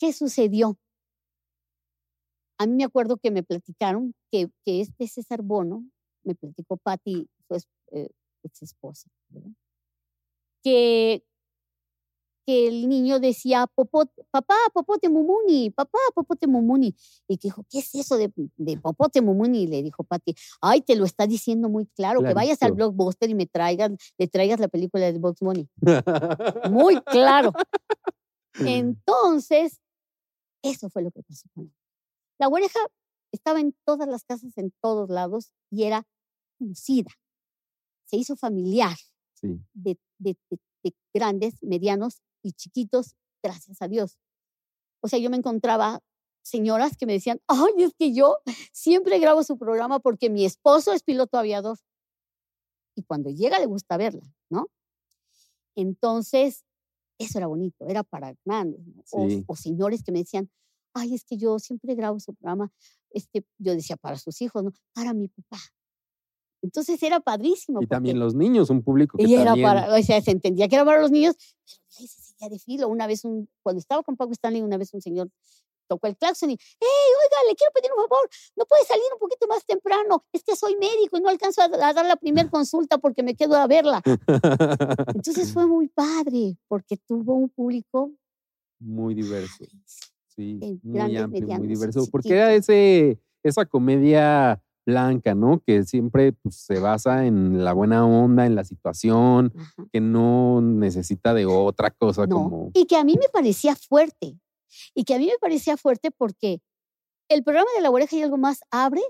[0.00, 0.78] ¿Qué sucedió?
[2.58, 5.84] A mí me acuerdo que me platicaron que, que este César Bono,
[6.24, 7.56] me platicó Patti, su
[7.92, 8.10] eh,
[8.42, 9.52] ex esposa, ¿verdad?
[10.62, 11.24] que,
[12.48, 16.94] que el niño decía, popote, papá, popote mumuni, papá, popote mumuni.
[17.28, 19.64] Y que dijo, ¿qué es eso de, de popote mumuni?
[19.64, 23.28] Y le dijo Patti, ay, te lo está diciendo muy claro, que vayas al blockbuster
[23.28, 25.68] y me traigas, le traigas la película de Box Money.
[26.70, 27.52] Muy claro.
[28.60, 29.80] Entonces,
[30.62, 31.72] eso fue lo que pasó con él.
[32.40, 32.78] La oreja
[33.30, 36.04] estaba en todas las casas, en todos lados, y era
[36.58, 37.10] conocida.
[38.06, 38.96] Se hizo familiar
[39.34, 39.60] Sí.
[39.74, 44.18] de, de- de- de grandes, medianos y chiquitos, gracias a Dios.
[45.00, 46.00] O sea, yo me encontraba
[46.42, 48.38] señoras que me decían, ay, es que yo
[48.72, 51.78] siempre grabo su programa porque mi esposo es piloto aviador.
[52.94, 54.68] Y cuando llega le gusta verla, ¿no?
[55.76, 56.64] Entonces,
[57.18, 59.02] eso era bonito, era para grandes, ¿no?
[59.12, 59.44] o, Sí.
[59.46, 60.50] o señores que me decían,
[60.94, 62.72] ay, es que yo siempre grabo su programa,
[63.10, 64.72] este, yo decía para sus hijos, ¿no?
[64.92, 65.58] Para mi papá.
[66.62, 67.80] Entonces era padrísimo.
[67.82, 69.66] Y también los niños, un público que y era también...
[69.66, 72.58] para, o sea, se entendía que era para los niños, pero ahí se seguía de
[72.58, 72.88] filo.
[72.88, 75.28] Una vez, un, cuando estaba con Paco Stanley, una vez un señor
[75.86, 76.88] tocó el claxon y, ¡Hey,
[77.24, 78.28] oiga, le quiero pedir un favor!
[78.56, 80.22] ¿No puede salir un poquito más temprano?
[80.32, 83.34] Es que soy médico y no alcanzo a, a dar la primera consulta porque me
[83.34, 84.02] quedo a verla.
[85.14, 88.12] Entonces fue muy padre porque tuvo un público
[88.80, 89.64] muy diverso.
[90.26, 92.06] Sí, muy amplio, muy medianos diverso.
[92.10, 95.60] Porque era ese, esa comedia blanca, ¿no?
[95.66, 99.86] Que siempre pues, se basa en la buena onda, en la situación, Ajá.
[99.92, 102.70] que no necesita de otra cosa No, como...
[102.72, 104.38] y que a mí me parecía fuerte.
[104.94, 106.60] Y que a mí me parecía fuerte porque
[107.28, 109.02] el programa de la oreja y algo más abre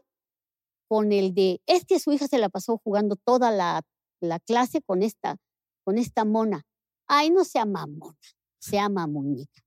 [0.88, 3.83] con el de, es que su hija se la pasó jugando toda la,
[4.21, 5.37] la clase con esta,
[5.85, 6.64] con esta mona.
[7.07, 8.19] Ay, no se llama mona,
[8.59, 9.62] se llama muñeca.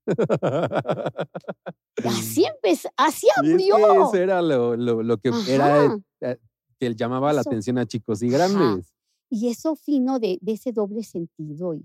[2.04, 3.76] así empezó, así abrió.
[3.78, 6.38] eso era lo, lo, lo que era eh,
[6.78, 8.92] que llamaba la atención a chicos y grandes.
[9.30, 11.74] Y eso fino de, de ese doble sentido.
[11.74, 11.84] Y,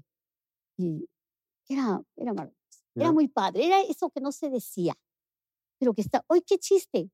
[0.78, 1.08] y
[1.70, 2.58] era, era maravilloso.
[2.96, 3.68] Era muy padre.
[3.68, 4.96] Era eso que no se decía.
[5.80, 7.10] Pero que está, hoy qué chiste.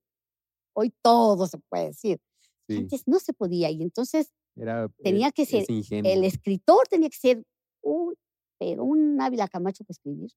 [0.74, 2.20] Hoy todo se puede decir.
[2.68, 3.70] Antes no se podía.
[3.70, 7.44] Y entonces era, tenía que ser, el escritor tenía que ser
[7.82, 8.14] un,
[8.58, 10.32] pero un Ávila Camacho para escribir.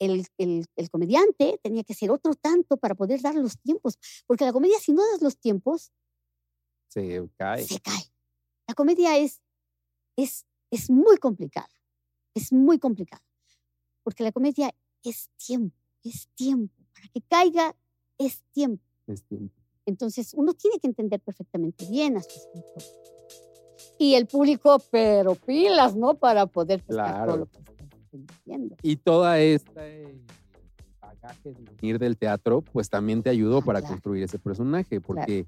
[0.00, 3.96] El, el, el, comediante tenía que ser otro tanto para poder dar los tiempos.
[4.26, 5.92] Porque la comedia, si no das los tiempos,
[6.88, 7.64] se cae.
[7.64, 8.12] Se cae.
[8.68, 9.42] La comedia es,
[10.16, 11.68] es, es muy complicada,
[12.34, 13.22] es muy complicada,
[14.02, 16.74] porque la comedia es tiempo, es tiempo.
[16.94, 17.76] Para que caiga
[18.18, 18.84] es tiempo.
[19.06, 19.54] Es tiempo.
[19.86, 23.13] Entonces uno tiene que entender perfectamente bien a su escritor.
[23.98, 26.14] Y el público, pero pilas, ¿no?
[26.14, 27.26] Para poder claro.
[27.26, 27.72] todo lo que está
[28.12, 28.76] entendiendo.
[28.82, 29.82] Y toda esta
[31.00, 35.46] bagaje de venir del teatro, pues también te ayudó ah, para construir ese personaje, porque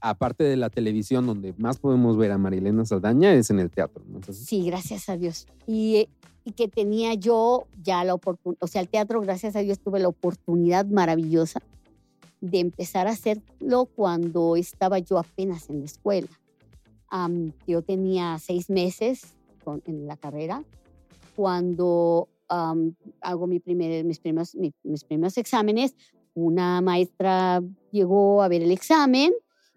[0.00, 4.04] aparte de la televisión, donde más podemos ver a Marilena Saldaña, es en el teatro.
[4.06, 4.20] ¿no?
[4.32, 5.46] sí, gracias a Dios.
[5.66, 6.08] Y,
[6.44, 10.00] y, que tenía yo ya la oportunidad, o sea, el teatro, gracias a Dios, tuve
[10.00, 11.60] la oportunidad maravillosa
[12.40, 16.28] de empezar a hacerlo cuando estaba yo apenas en la escuela.
[17.66, 19.34] Yo tenía seis meses
[19.84, 20.64] en la carrera
[21.36, 25.94] cuando hago mi primer, mis, primeros, mis primeros exámenes.
[26.34, 29.32] Una maestra llegó a ver el examen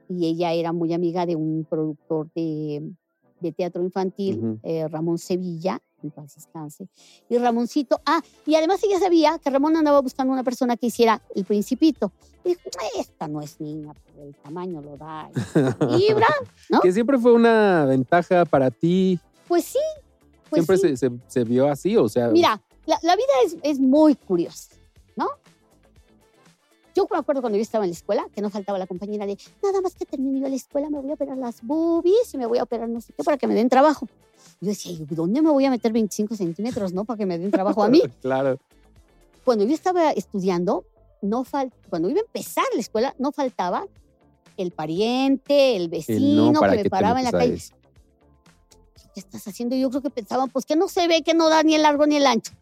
[0.07, 2.91] y ella era muy amiga de un productor de,
[3.39, 6.87] de teatro infantil, eh, Ramón Sevilla, en paz descanse.
[7.29, 11.21] Y Ramoncito, ah, y además ella sabía que Ramón andaba buscando una persona que hiciera
[11.35, 12.11] el principito.
[12.43, 12.61] Y dijo,
[12.99, 15.29] esta no es niña, pero el tamaño lo da.
[15.97, 16.27] Libra,
[16.69, 16.79] ¿no?
[16.81, 19.19] Que siempre fue una ventaja para ti.
[19.47, 19.79] Pues sí.
[20.49, 22.27] Pues siempre Se, se, se, vio así, o sea.
[22.29, 24.75] Mira, la, la vida es, es muy curiosa,
[25.15, 25.29] ¿no?
[26.95, 29.37] Yo me acuerdo cuando yo estaba en la escuela, que no faltaba la compañera de,
[29.63, 32.45] nada más que termine yo la escuela, me voy a operar las boobies y me
[32.45, 34.07] voy a operar no sé qué para que me den trabajo.
[34.59, 37.05] Yo decía, ¿dónde me voy a meter 25 centímetros, no?
[37.05, 38.01] Para que me den trabajo a mí.
[38.21, 38.59] claro.
[39.45, 40.85] Cuando yo estaba estudiando,
[41.21, 43.87] no fal cuando iba a empezar la escuela, no faltaba
[44.57, 47.61] el pariente, el vecino que me paraba en la calle.
[49.13, 49.75] ¿Qué estás haciendo?
[49.75, 52.05] Yo creo que pensaban, pues que no se ve, que no da ni el largo
[52.05, 52.53] ni el ancho.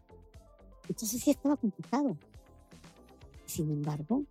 [0.88, 2.16] Entonces sí estaba complicado.
[3.50, 4.24] Sin embargo,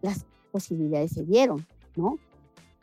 [0.00, 2.18] las posibilidades se dieron, ¿no?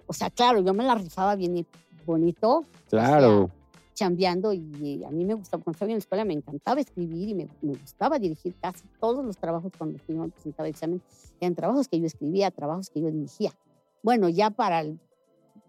[0.05, 1.65] O sea, claro, yo me la rifaba bien
[2.05, 2.65] bonito.
[2.89, 3.49] Claro.
[3.93, 7.35] chambeando y a mí me gustaba, cuando estaba en la escuela me encantaba escribir y
[7.35, 11.01] me, gustaba dirigir casi todos los trabajos cuando yo presentaba el examen.
[11.39, 13.53] Eran trabajos que yo escribía, trabajos que yo dirigía.
[14.03, 14.99] Bueno, ya para el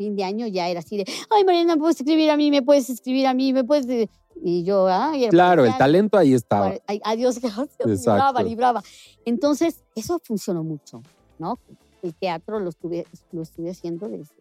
[0.01, 2.51] fin de año ya era así de, ay, Mariana, ¿me puedes escribir a mí?
[2.51, 3.53] ¿Me puedes escribir a mí?
[3.53, 4.09] ¿Me puedes...?
[4.43, 6.73] Y yo, ah, claro, el talento ahí estaba.
[7.05, 7.39] Adiós,
[7.85, 8.83] libraba, libraba.
[9.27, 11.03] Entonces, eso funcionó mucho,
[11.39, 11.59] ¿no?
[12.03, 14.33] El teatro lo estuve, lo estuve haciendo desde,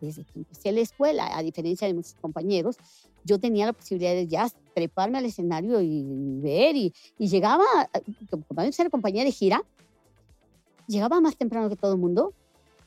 [0.00, 2.76] desde que empecé la escuela, a diferencia de muchos compañeros.
[3.22, 6.02] Yo tenía la posibilidad de ya treparme al escenario y
[6.40, 7.64] ver, y, y llegaba,
[8.30, 9.62] como ser compañía de gira,
[10.88, 12.34] llegaba más temprano que todo el mundo,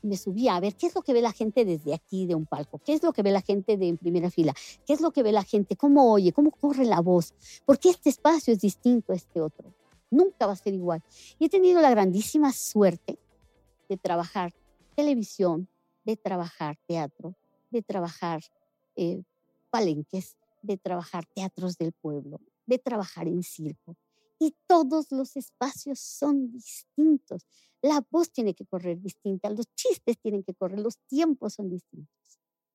[0.02, 2.46] me subía a ver qué es lo que ve la gente desde aquí de un
[2.46, 4.54] palco, qué es lo que ve la gente de en primera fila,
[4.86, 7.34] qué es lo que ve la gente, cómo oye, cómo corre la voz,
[7.66, 9.74] porque este espacio es distinto a este otro.
[10.10, 11.04] Nunca va a ser igual.
[11.38, 13.18] Y he tenido la grandísima suerte
[13.90, 14.54] de trabajar
[14.96, 15.68] televisión,
[16.06, 17.36] de trabajar teatro,
[17.70, 18.42] de trabajar
[18.96, 19.22] eh,
[19.70, 23.96] palenques, de trabajar teatros del pueblo, de trabajar en circo.
[24.39, 27.45] Y todos los espacios son distintos.
[27.82, 32.13] La voz tiene que correr distinta, los chistes tienen que correr, los tiempos son distintos.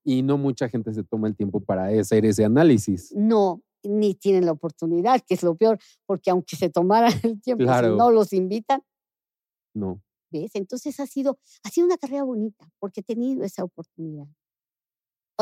[0.04, 3.12] Y no mucha gente se toma el tiempo para hacer ese análisis.
[3.14, 7.64] No, ni tienen la oportunidad, que es lo peor, porque aunque se tomaran el tiempo,
[7.64, 8.82] si no los invitan.
[9.74, 10.02] No.
[10.30, 10.52] ¿Ves?
[10.54, 14.26] Entonces ha sido, ha sido una carrera bonita, porque he tenido esa oportunidad.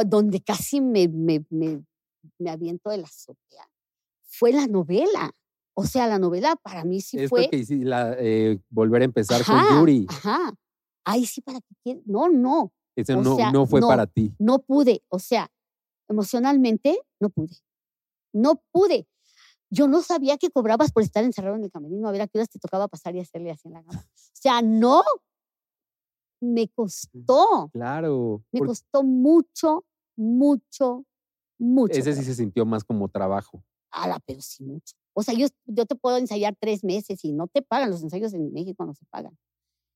[0.06, 1.84] Donde casi me, me, me,
[2.38, 3.70] me aviento de la azotea.
[4.22, 5.32] Fue la novela.
[5.80, 7.48] O sea, la novela para mí sí Esto fue.
[7.48, 10.06] que la, eh, volver a empezar con Yuri.
[10.10, 10.52] Ajá.
[11.06, 12.70] Ay, sí, para que No, no.
[12.94, 14.34] Ese no, no fue para ti.
[14.38, 15.02] No pude.
[15.08, 15.50] O sea,
[16.06, 17.56] emocionalmente no pude.
[18.34, 19.08] No pude.
[19.70, 22.36] Yo no sabía que cobrabas por estar encerrado en el camerino, a ver a qué
[22.36, 24.00] horas te tocaba pasar y hacerle así en la cama.
[24.00, 25.02] O sea, no.
[26.42, 27.70] Me costó.
[27.72, 28.44] Claro.
[28.52, 31.06] Me costó mucho, mucho,
[31.58, 31.98] mucho.
[31.98, 33.64] Ese sí se sintió más como trabajo.
[33.94, 34.99] la pero sí mucho.
[35.12, 37.90] O sea, yo, yo te puedo ensayar tres meses y no te pagan.
[37.90, 39.36] Los ensayos en México no se pagan.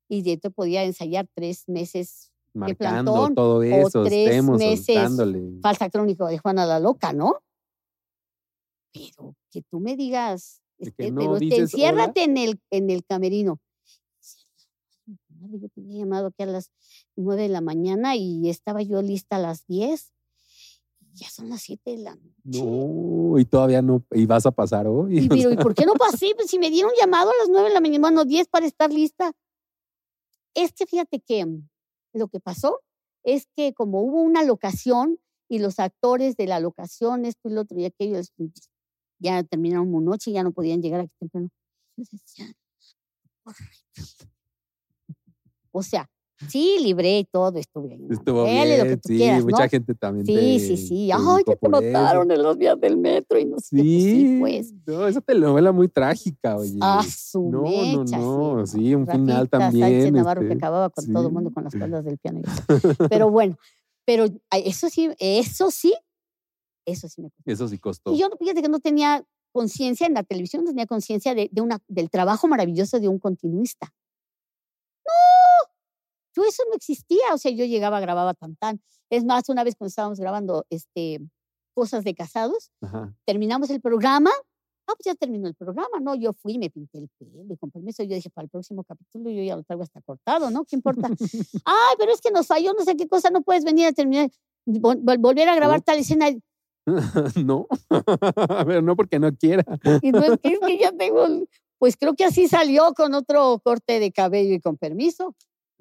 [0.08, 5.90] Y yo te podía ensayar tres meses Marcando plantón, todo eso, tres estemos meses falsa
[5.90, 7.40] crónica de Juana la Loca, ¿no?
[8.92, 13.04] Pero que tú me digas, este, no pero te dices enciérrate en el, en el
[13.04, 13.60] camerino.
[15.06, 16.70] Yo tenía llamado aquí a las
[17.16, 20.13] nueve de la mañana y estaba yo lista a las diez.
[21.16, 22.34] Ya son las siete de la noche.
[22.44, 25.18] No, y todavía no, y vas a pasar hoy.
[25.18, 26.32] Y, pero, ¿y por qué no pasé?
[26.36, 28.92] Pues si me dieron llamado a las nueve de la mañana, bueno, diez para estar
[28.92, 29.32] lista.
[30.54, 31.68] Es que fíjate que mm,
[32.14, 32.80] lo que pasó
[33.22, 37.60] es que como hubo una locación y los actores de la locación, esto y lo
[37.62, 38.32] otro y aquello, es-
[39.18, 41.48] ya terminaron muy noche, ya no podían llegar aquí temprano.
[45.72, 46.08] O sea,
[46.48, 48.06] sí, libré y todo, estuve ahí.
[48.10, 49.68] Estuvo novela y lo que bien, tú sí, quieras, mucha ¿no?
[49.70, 50.26] gente también.
[50.26, 51.10] Sí, te- sí, sí.
[51.12, 53.82] Ay, que te mataron en los días del metro y no sé qué.
[53.82, 54.72] Pues Sí, sí, pues.
[54.86, 56.78] no, esa telenovela muy trágica, oye.
[56.80, 60.14] Ah, su no, mecha, no, no, sí, sí, un final Rafita Sánchez también.
[60.14, 61.54] Navarro que este, acababa con todo el mundo sí.
[61.54, 62.40] con las cuerdas del piano.
[62.40, 62.42] y.
[63.08, 63.56] Pero bueno,
[64.06, 65.94] pero eso sí, eso sí,
[66.86, 67.50] eso sí me costó.
[67.50, 68.12] Eso sí costó.
[68.12, 71.60] Y yo, fíjate que no tenía conciencia en la televisión, no tenía conciencia de, de
[71.62, 73.92] una, del trabajo maravilloso de un continuista.
[76.36, 78.80] Yo eso no existía, o sea, yo llegaba, grababa tan tan.
[79.10, 81.20] Es más, una vez cuando estábamos grabando este,
[81.74, 83.14] cosas de casados, Ajá.
[83.24, 84.30] terminamos el programa.
[84.86, 86.14] Ah, pues ya terminó el programa, ¿no?
[86.14, 89.30] Yo fui, me pinté el pelo y con permiso yo dije, para el próximo capítulo
[89.30, 90.64] yo ya lo traigo hasta cortado, ¿no?
[90.66, 91.08] ¿Qué importa?
[91.64, 94.28] Ay, pero es que nos falló, no sé qué cosa, no puedes venir a terminar,
[94.66, 95.82] vol- vol- volver a grabar No.
[95.84, 96.26] tal escena.
[97.44, 97.66] no,
[98.66, 99.64] pero no porque no quiera.
[100.02, 101.26] Y no es que, es que ya tengo,
[101.78, 105.34] pues creo que así salió con otro corte de cabello y con permiso,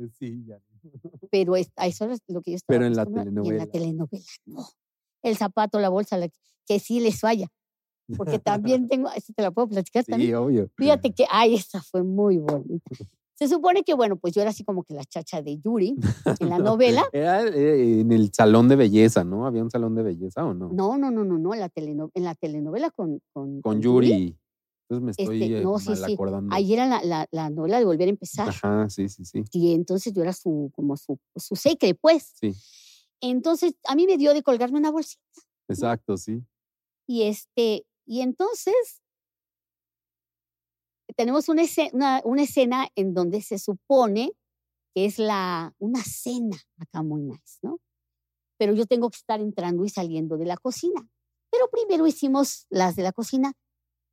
[0.19, 0.59] Sí, ya.
[1.31, 3.35] pero es, a eso es lo que yo estaba Pero en la acostumbrada, y en
[3.35, 3.65] telenovela.
[3.65, 4.65] la telenovela, no.
[5.21, 6.29] El zapato, la bolsa, la,
[6.65, 7.47] que sí les falla.
[8.17, 10.31] Porque también tengo, eso te la puedo platicar también.
[10.31, 10.69] Sí, obvio.
[10.77, 12.83] Fíjate que, ay, esa fue muy bonita.
[13.35, 15.95] Se supone que, bueno, pues yo era así como que la chacha de Yuri
[16.39, 17.03] en la novela.
[17.11, 19.47] Era eh, en el salón de belleza, ¿no?
[19.47, 20.69] ¿Había un salón de belleza o no?
[20.71, 24.37] No, no, no, no, no, en la, teleno- en la telenovela con, con, Con Yuri.
[24.89, 26.13] Entonces me estoy Este, eh, no, sí, mal sí.
[26.13, 26.53] acordando.
[26.55, 28.49] Ahí era la, la, la novela de Volver a Empezar.
[28.49, 29.43] Ajá, sí, sí, sí.
[29.51, 32.33] Y entonces yo era su, como su, su secre, pues.
[32.39, 32.53] Sí,
[33.21, 35.21] Entonces a mí me dio de colgarme una bolsita.
[35.67, 36.43] exacto, sí.
[37.07, 39.01] Y este, y entonces
[41.15, 44.33] tenemos una, esce- una, una escena en donde se supone
[44.95, 47.79] que es la, una cena acá muy nice, ¿no?
[48.59, 51.07] Pero yo tengo que estar entrando y saliendo de la cocina.
[51.51, 53.53] Pero primero hicimos las de la cocina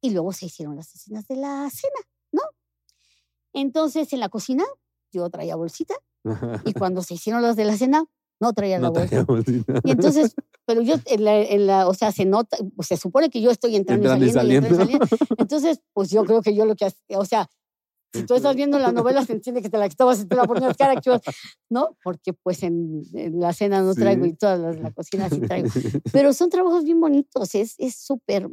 [0.00, 2.42] y luego se hicieron las escenas de la cena, ¿no?
[3.52, 4.64] Entonces en la cocina
[5.12, 5.94] yo traía bolsita
[6.64, 8.04] y cuando se hicieron las de la cena
[8.40, 9.08] no traía la no bolsa.
[9.26, 9.80] traíamos ni nada.
[9.84, 10.34] Y entonces,
[10.66, 13.50] pero yo, en la, en la- o sea, se nota, pues, se supone que yo
[13.50, 15.06] estoy entrando, Entrando y y saliendo, y entrando y saliendo.
[15.06, 15.34] saliendo.
[15.42, 16.86] Entonces, pues yo creo que yo lo que,
[17.16, 17.50] o sea,
[18.14, 20.44] si tú estás viendo la novela, se entiende que te la quitabas y te la
[20.44, 20.98] ponías cara,
[21.68, 21.96] ¿no?
[22.02, 24.30] Porque pues en, en la cena no traigo Sí.
[24.30, 25.68] y todas las de la cocina sí traigo.
[26.10, 28.48] Pero son trabajos bien bonitos, es es súper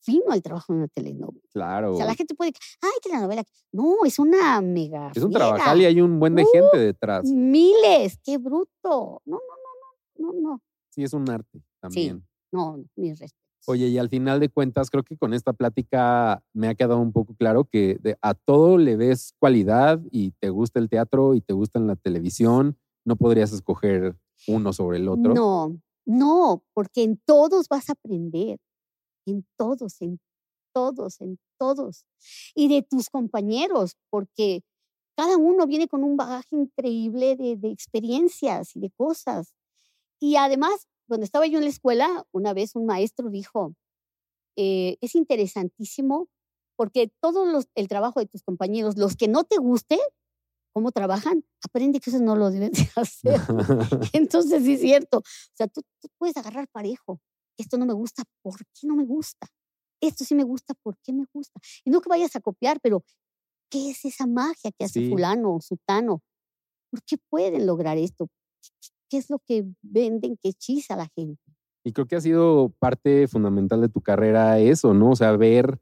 [0.00, 1.40] fino el trabajo en una telenovela.
[1.52, 1.94] Claro.
[1.94, 5.10] O sea, la gente puede, ay, que la novela, no, es una mega.
[5.14, 7.24] Es un trabajal y hay un buen de Uh, gente detrás.
[7.30, 9.20] Miles, qué bruto.
[9.24, 10.62] No, no, no, no, no, no.
[10.90, 12.24] Sí, es un arte también.
[12.50, 13.38] No, mis respetos.
[13.66, 17.12] Oye, y al final de cuentas, creo que con esta plática me ha quedado un
[17.12, 21.42] poco claro que de- a todo le ves cualidad y te gusta el teatro y
[21.42, 22.78] te gusta la televisión.
[23.04, 25.34] No podrías escoger uno sobre el otro.
[25.34, 28.58] No, no, porque en todos vas a aprender.
[29.28, 30.20] En todos, en
[30.74, 32.04] todos, en todos.
[32.54, 34.62] Y de tus compañeros, porque
[35.16, 39.54] cada uno viene con un bagaje increíble de, de experiencias y de cosas.
[40.20, 43.74] Y además, cuando estaba yo en la escuela, una vez un maestro dijo,
[44.56, 46.28] eh, es interesantísimo
[46.76, 49.98] porque todo los- el trabajo de tus compañeros, los que no te guste,
[50.72, 53.40] cómo trabajan, aprende que eso no lo debes de hacer.
[54.12, 55.18] Entonces, sí es cierto.
[55.18, 55.22] O
[55.54, 57.20] sea, tú, tú puedes agarrar parejo.
[57.58, 59.48] Esto no me gusta, ¿por qué no me gusta?
[60.00, 61.60] Esto sí me gusta, ¿por qué me gusta?
[61.84, 63.04] Y no que vayas a copiar, pero
[63.70, 65.10] ¿qué es esa magia que hace Sí.
[65.10, 66.22] fulano o sutano?
[66.90, 68.28] ¿Por qué pueden lograr esto?
[68.62, 71.42] ¿Qué- ¿Qué es lo que venden que hechiza a la gente?
[71.84, 75.10] Y creo que ha sido parte fundamental de tu carrera eso, ¿no?
[75.12, 75.80] O sea, ver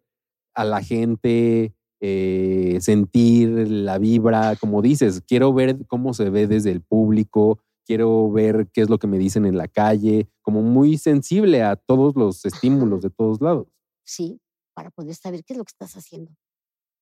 [0.54, 6.70] a la gente, eh, sentir la vibra, como dices, quiero ver cómo se ve desde
[6.70, 10.98] el público, quiero ver qué es lo que me dicen en la calle, como muy
[10.98, 13.68] sensible a todos los estímulos de todos lados.
[14.04, 14.40] Sí,
[14.74, 16.32] para poder saber qué es lo que estás haciendo.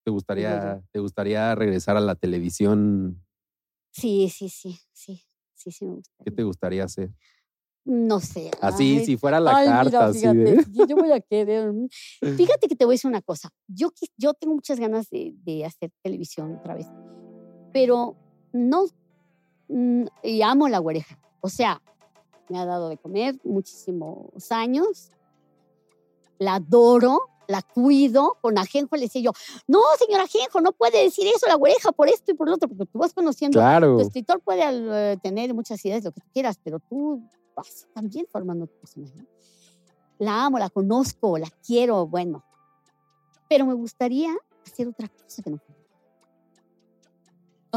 [0.05, 3.24] ¿Te gustaría, ¿Te gustaría regresar a la televisión?
[3.91, 5.22] Sí, sí, sí, sí,
[5.55, 6.12] sí, sí me gusta.
[6.24, 7.11] ¿Qué te gustaría hacer?
[7.87, 8.51] No sé.
[8.61, 10.87] Así, ay, si fuera la ay, carta, mira, así fíjate, de...
[10.89, 11.72] yo- voy a querer.
[12.37, 13.51] Fíjate que te voy a decir una cosa.
[13.66, 16.87] Yo, yo tengo muchas ganas de, de hacer televisión otra vez,
[17.72, 18.16] pero
[18.53, 18.87] no,
[19.68, 21.18] y amo la güereja.
[21.40, 21.80] O sea,
[22.48, 25.10] me ha dado de comer muchísimos años.
[26.38, 28.38] La adoro, la cuido.
[28.40, 29.32] Con Ajenjo le decía yo,
[29.66, 32.68] no, señor Ajenjo, no puede decir eso la güereja por esto y por lo otro,
[32.68, 33.58] porque tú vas conociendo.
[33.58, 33.96] Claro.
[33.96, 37.22] Tu escritor puede eh, tener muchas ideas, lo que tú quieras, pero tú
[37.56, 39.26] vas también formando tu personaje.
[40.18, 42.44] La amo, la conozco, la quiero, bueno.
[43.48, 44.34] Pero me gustaría
[44.64, 45.58] hacer otra cosa que no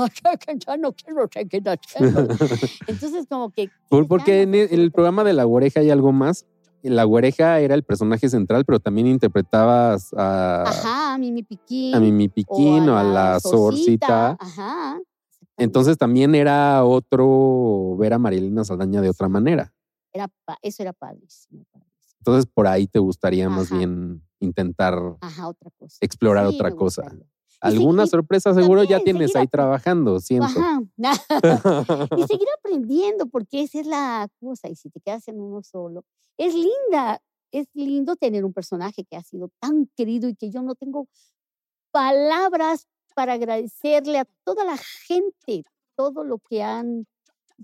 [0.68, 1.28] ya no quiero
[2.88, 3.70] Entonces, como que.
[3.90, 6.46] porque en el, programa de La Güereja hay algo más.
[6.84, 10.64] La Güereja era el personaje central, pero también interpretabas a.
[10.64, 11.96] Ajá, a Mimi Piquín.
[11.96, 14.38] A Mimi Piquín o a, la Sorcita.
[14.40, 15.00] Ajá.
[15.58, 19.74] Entonces también era otro ver a Marilena Saldaña de otra manera.
[20.14, 20.30] Era,
[20.62, 21.66] eso era padrísimo,
[22.20, 25.00] Entonces por ahí te gustaría más bien intentar
[26.00, 27.12] explorar otra cosa.
[27.60, 30.48] Alguna sorpresa seguro ya tienes ahí trabajando, siento.
[30.48, 30.82] Ajá.
[32.18, 34.70] y seguir aprendiendo, porque esa es la cosa.
[34.70, 36.06] Y si te quedas en uno solo,
[36.38, 40.62] es linda, es lindo tener un personaje que ha sido tan querido y que yo
[40.62, 41.08] no tengo
[41.92, 44.78] palabras para agradecerle a toda la
[45.08, 45.64] gente
[45.96, 47.08] todo lo que han,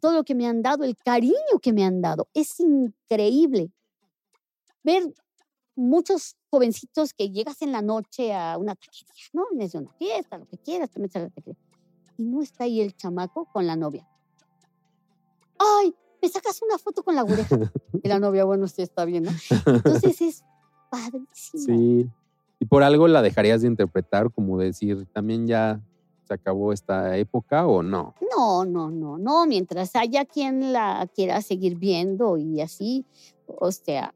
[0.01, 2.27] todo lo que me han dado, el cariño que me han dado.
[2.33, 3.71] Es increíble
[4.83, 5.13] ver
[5.75, 9.45] muchos jovencitos que llegas en la noche a una taquería, ¿no?
[9.51, 11.61] En una fiesta, lo que quieras, te metes a la taquería.
[12.17, 14.07] Y no está ahí el chamaco con la novia.
[15.57, 15.93] ¡Ay!
[16.21, 17.57] Me sacas una foto con la oreja.
[18.01, 19.31] Y la novia, bueno, usted está bien, ¿no?
[19.65, 20.43] Entonces es
[20.89, 21.63] padrísimo.
[21.65, 22.09] Sí.
[22.59, 25.81] Y por algo la dejarías de interpretar, como decir, también ya
[26.23, 28.15] se acabó esta época o no?
[28.37, 29.45] No, no, no, no.
[29.45, 33.05] Mientras haya quien la quiera seguir viendo y así,
[33.47, 34.13] o sea,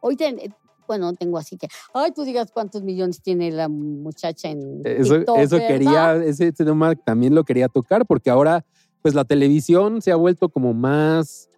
[0.00, 0.50] Hoy, eh,
[0.86, 5.58] bueno, tengo así que, ay, tú digas cuántos millones tiene la muchacha en Eso, eso
[5.58, 8.64] quería, ese tema también lo quería tocar, porque ahora,
[9.02, 11.50] pues la televisión se ha vuelto como más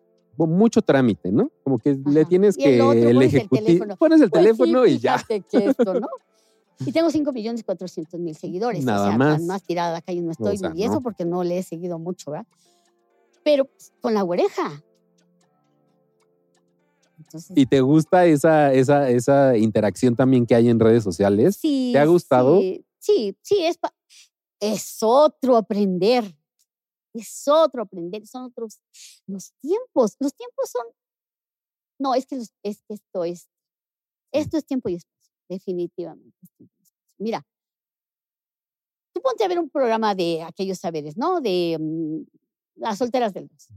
[0.46, 1.50] mucho trámite, ¿no?
[1.62, 3.96] Como que le tienes que el, ejecutivo.
[3.96, 5.22] Pones el pues teléfono y ya.
[5.28, 6.08] Que esto, ¿no?
[6.84, 8.84] Y tengo 5 millones 400 mil seguidores.
[8.84, 9.42] Nada o sea, más.
[9.42, 10.58] más tirada acá yo no estoy.
[10.74, 12.46] y eso porque no le he seguido mucho, ¿verdad?
[13.44, 14.82] Pero pues, con la oreja.
[17.54, 21.56] ¿Y te gusta esa, esa, esa interacción también que hay en redes sociales?
[21.56, 21.90] Sí.
[21.92, 22.60] ¿Te ha gustado?
[22.98, 23.78] Sí, sí, es,
[24.60, 26.24] es otro aprender.
[27.14, 28.80] Es otro aprender, son otros
[29.26, 30.16] los tiempos.
[30.18, 30.86] Los tiempos son.
[31.98, 33.48] No, es que, es que esto es.
[34.32, 36.38] Esto es tiempo y espacio, definitivamente.
[37.18, 37.46] Mira,
[39.12, 41.40] tú ponte a ver un programa de aquellos saberes, ¿no?
[41.42, 42.22] De mm,
[42.76, 43.68] las solteras del dos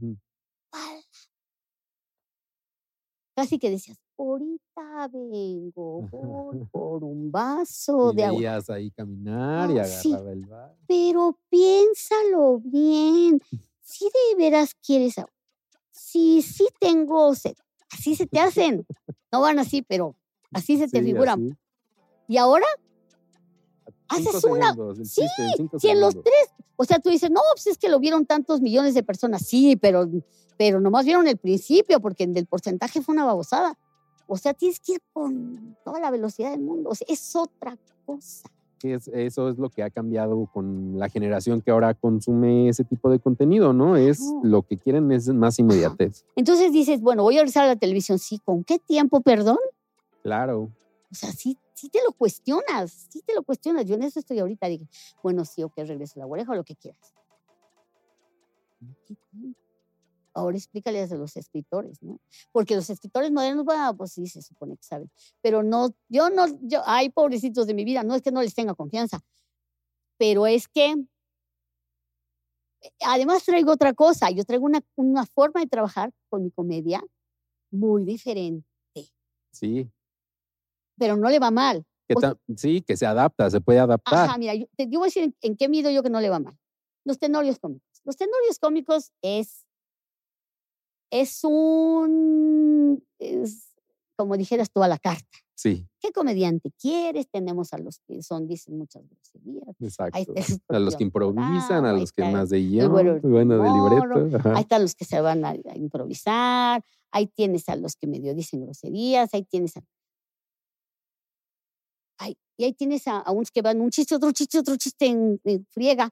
[3.35, 6.07] casi que decías, ahorita vengo
[6.71, 8.37] por, un vaso de agua.
[8.39, 10.75] Veías ahí caminar y agarraba el vaso.
[10.87, 13.41] Pero piénsalo bien.
[13.81, 15.33] Si de veras quieres agua,
[15.91, 17.55] si sí tengo sed,
[17.91, 18.85] así se te hacen.
[19.31, 20.15] No van así, pero
[20.51, 21.57] así se te figuran.
[22.27, 22.65] Y ahora
[24.07, 24.75] haces una.
[25.03, 25.23] sí,
[25.79, 26.49] si en los tres.
[26.77, 29.43] O sea, tú dices, no, pues es que lo vieron tantos millones de personas.
[29.45, 30.09] Sí, pero,
[30.57, 33.77] pero nomás vieron el principio, porque el porcentaje fue una babosada.
[34.27, 36.89] O sea, tienes que ir con toda la velocidad del mundo.
[36.89, 38.49] O sea, es otra cosa.
[38.83, 43.09] Es, eso es lo que ha cambiado con la generación que ahora consume ese tipo
[43.09, 43.95] de contenido, ¿no?
[43.95, 46.25] Es lo que quieren es más inmediatez.
[46.35, 49.57] Entonces dices, bueno, voy a regresar a la televisión, sí, ¿con qué tiempo, perdón?
[50.21, 50.69] Claro.
[51.15, 53.85] O sea, sí, sí te lo cuestionas, sí te lo cuestionas.
[53.85, 54.85] Yo en eso estoy ahorita, dije,
[55.23, 57.13] bueno, sí, o que regreso la oreja o lo que quieras.
[60.33, 62.19] Ahora explícales a los escritores, ¿no?
[62.51, 65.09] Porque los escritores modernos, bueno, pues sí, se supone que saben.
[65.41, 68.53] Pero no, yo no, yo, ay, pobrecitos de mi vida, no es que no les
[68.53, 69.21] tenga confianza,
[70.17, 70.97] pero es que
[72.81, 77.01] eh, además traigo otra cosa, yo traigo una, una forma de trabajar con mi comedia
[77.71, 78.67] muy diferente.
[79.51, 79.89] Sí
[80.97, 81.85] pero no le va mal.
[82.55, 84.29] sí, que se adapta, se puede adaptar.
[84.29, 86.39] Ajá, mira, yo, te, voy a decir en, qué mido yo que no le va
[86.39, 86.57] mal.
[87.03, 88.01] Los tenorios cómicos.
[88.03, 89.65] Los tenorios cómicos es,
[91.11, 93.03] es un,
[94.15, 95.37] como dijeras tú, a la carta.
[95.55, 95.87] Sí.
[96.01, 97.29] ¿Qué comediante quieres?
[97.29, 99.75] Tenemos a los que son, dicen muchas groserías.
[99.79, 100.33] Exacto.
[100.67, 104.49] A los que improvisan, a los que más de guion, bueno, de libreto.
[104.49, 108.35] Ahí están los que se van a, a, improvisar, ahí tienes a los que medio
[108.35, 109.81] dicen groserías, ahí tienes a
[112.57, 115.39] y ahí tienes a, unos que van un chiste, otro chiste, otro chiste en,
[115.71, 116.09] friega.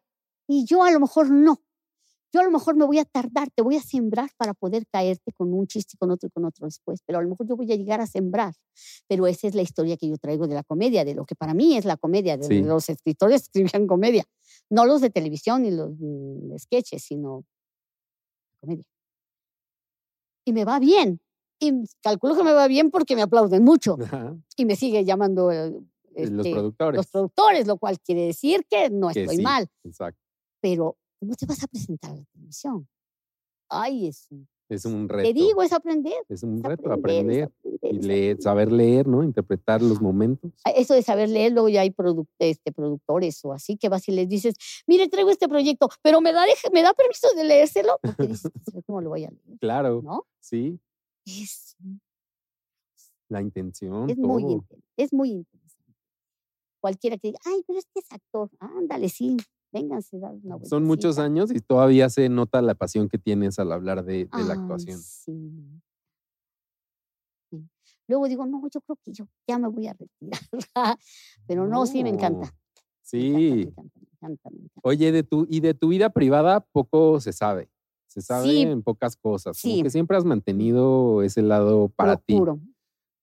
[0.48, 1.62] Y yo a lo mejor no.
[2.34, 5.32] Yo a lo mejor me voy a tardar, te voy a sembrar para poder caerte
[5.34, 7.72] con un chiste con otro y con otro después, pero a lo mejor yo voy
[7.72, 8.56] a llegar a sembrar.
[9.08, 11.54] Pero esa es la historia que yo traigo de la comedia, de lo que para
[11.54, 14.26] mí es la comedia, de los escritores escribían comedia,
[14.70, 15.94] no los de televisión ni los
[16.64, 17.46] sketches, sino
[18.60, 18.86] comedia.
[20.46, 21.22] Y me va bien.
[21.60, 23.96] Y calculo que me va bien porque me aplauden mucho.
[24.58, 25.52] Y me sigue llamando
[26.16, 26.98] eh, los este, productores.
[26.98, 29.68] Los productores, lo cual quiere decir que no estoy mal.
[29.84, 30.20] Exacto.
[30.62, 32.86] Pero ¿Cómo te vas a presentar a la televisión?
[33.70, 35.30] Ay, es un, es un reto.
[35.30, 36.22] Te digo, es aprender.
[36.28, 37.50] Es un reto, aprender,
[37.82, 39.24] y leer, saber leer, ¿no?
[39.24, 40.52] Interpretar los momentos.
[40.76, 41.96] Eso de saber leer, luego ya hay
[42.40, 44.56] este, productores o así que vas y les dices,
[44.86, 46.44] mire, traigo este proyecto, pero me da,
[46.74, 47.98] me da permiso de leérselo.
[48.02, 48.52] Porque dices,
[48.86, 49.60] ¿cómo lo voy a leer?
[49.62, 50.02] Claro.
[50.04, 50.26] ¿No?
[50.42, 50.78] Sí.
[51.26, 51.78] Es.
[53.30, 54.10] La intención.
[54.10, 54.28] Es, todo.
[54.28, 54.62] Muy,
[54.98, 55.63] es muy interesante.
[56.84, 58.50] Cualquiera que diga, ay, pero este es actor.
[58.60, 59.38] Ándale, sí.
[59.72, 63.72] Vénganse, dar una Son muchos años y todavía se nota la pasión que tienes al
[63.72, 65.00] hablar de, la actuación.
[65.00, 65.32] Sí.
[68.10, 70.42] Luego digo, no, yo creo que yo ya me voy a retirar.
[71.48, 72.54] Pero no, sí, me encanta.
[73.02, 73.74] Sí.
[74.84, 77.70] Oye, de tu, y de tu vida privada poco se sabe.
[78.08, 79.58] Se sabe en pocas cosas.
[79.62, 82.38] Como que siempre has mantenido ese lado para ti.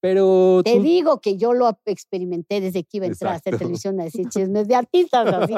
[0.00, 4.00] Pero te digo que yo lo experimenté desde que iba a entrar a hacer televisión
[4.00, 5.54] a decir chismes de artistas, así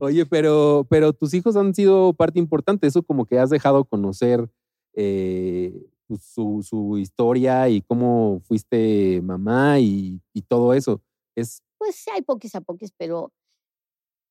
[0.00, 4.48] Oye, pero, pero tus hijos han sido parte importante, eso como que has dejado conocer
[4.94, 5.74] eh,
[6.06, 11.02] pues, su, su, historia y cómo fuiste mamá y, y, todo eso.
[11.34, 11.62] Es...
[11.78, 13.32] Pues sí, hay poquis a poquis, pero,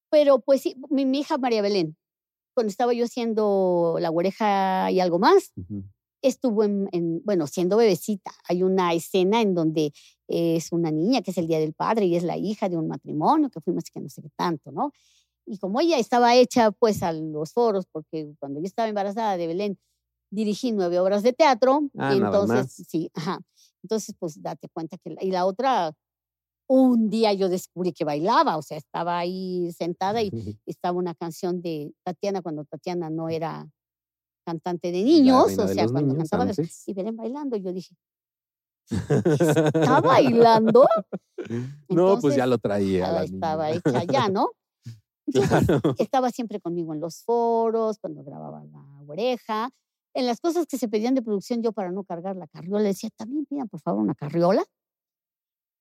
[0.10, 1.98] pero pues sí, mi, hija María Belén,
[2.56, 5.52] cuando estaba yo haciendo La Oreja y algo más,
[6.28, 8.32] estuvo en, bueno, siendo bebecita.
[8.48, 9.94] Hay una escena en donde
[10.28, 12.88] es una niña que es el Día del Padre y es la hija de un
[12.88, 14.92] matrimonio que fuimos que no sé qué tanto, ¿no?
[15.46, 19.46] Y como ella estaba hecha pues a los foros, porque cuando yo estaba embarazada de
[19.46, 19.78] Belén,
[20.32, 23.40] dirigí nueve obras de teatro, ah, y entonces, sí, ajá.
[23.84, 25.94] Entonces, pues date cuenta que, y la otra,
[26.68, 30.32] un día yo descubrí que bailaba, o sea, estaba ahí sentada y
[30.66, 33.70] estaba una canción de Tatiana cuando Tatiana no era
[34.46, 36.48] cantante de niños, o sea, cuando cantaba
[36.86, 37.96] y Belén bailando, yo dije,
[38.90, 40.88] ¿está bailando?
[41.90, 43.24] no, pues ya lo traía.
[43.24, 44.52] estaba hecha ya, ¿no?
[45.98, 49.72] Estaba siempre conmigo en los foros, cuando grababa la oreja.
[50.14, 53.10] En las cosas que se pedían de producción, yo para no cargar la carriola decía,
[53.18, 54.64] también pidan por favor una carriola.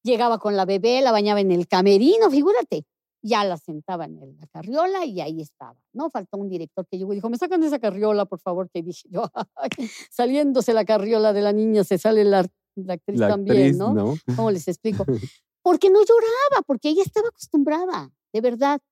[0.03, 2.85] Llegaba con la bebé, la bañaba en el camerino, figúrate
[3.25, 6.11] ya la sentaba en la carriola y ahí estaba, ¿no?
[6.11, 9.09] Faltó un director que llegó y dijo, me sacan esa carriola, por favor, que dije
[9.11, 9.25] yo,
[10.11, 12.47] saliéndose la carriola de la niña, se sale la,
[12.89, 14.15] actriz también, ¿no?
[14.37, 15.05] ¿Cómo les explico?
[15.63, 18.83] Porque no lloraba, porque ella estaba acostumbrada, de verdad,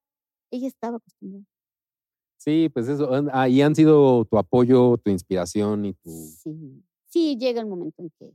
[0.50, 1.44] ella estaba acostumbrada.
[2.38, 6.10] Sí, pues eso, ahí han sido tu apoyo, tu inspiración y tu...
[6.10, 8.32] Sí, sí, llega el momento en que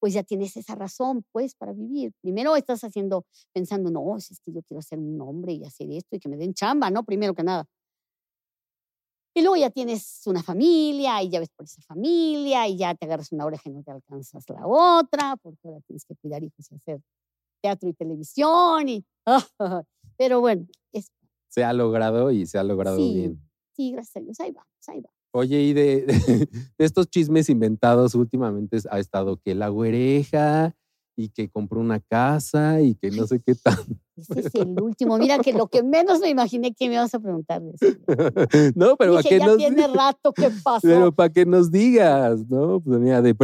[0.00, 2.12] pues ya tienes esa razón, pues, para vivir.
[2.22, 6.16] Primero estás haciendo, pensando, no, es que yo quiero ser un hombre y hacer esto
[6.16, 7.04] y que me den chamba, ¿no?
[7.04, 7.66] Primero que nada.
[9.34, 13.06] Y luego ya tienes una familia y ya ves por esa familia y ya te
[13.06, 16.70] agarras una oreja y no te alcanzas la otra, porque ahora tienes que cuidar hijos
[16.70, 17.00] y hacer
[17.62, 18.88] teatro y televisión.
[18.88, 19.04] Y,
[20.16, 21.12] pero bueno, es,
[21.48, 23.40] se ha logrado y se ha logrado bien.
[23.76, 25.19] Sí, gracias a Dios, ahí vamos, ahí vamos.
[25.32, 30.74] Oye, y de, estos chismes inventados últimamente ha estado que la güereja
[31.16, 33.78] y que compró una casa y que no sé qué tal.
[34.16, 35.18] Ese es el último.
[35.18, 37.62] Mira que lo que menos me imaginé que me ibas a preguntar.
[38.74, 40.80] No, pero para que ya tiene rato que pasó.
[40.82, 42.80] Pero para que nos digas, ¿no?
[42.80, 43.34] Pues mira, de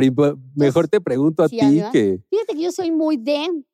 [0.54, 1.58] mejor te pregunto a ti
[1.92, 2.20] que.
[2.30, 3.64] Fíjate que yo soy muy de.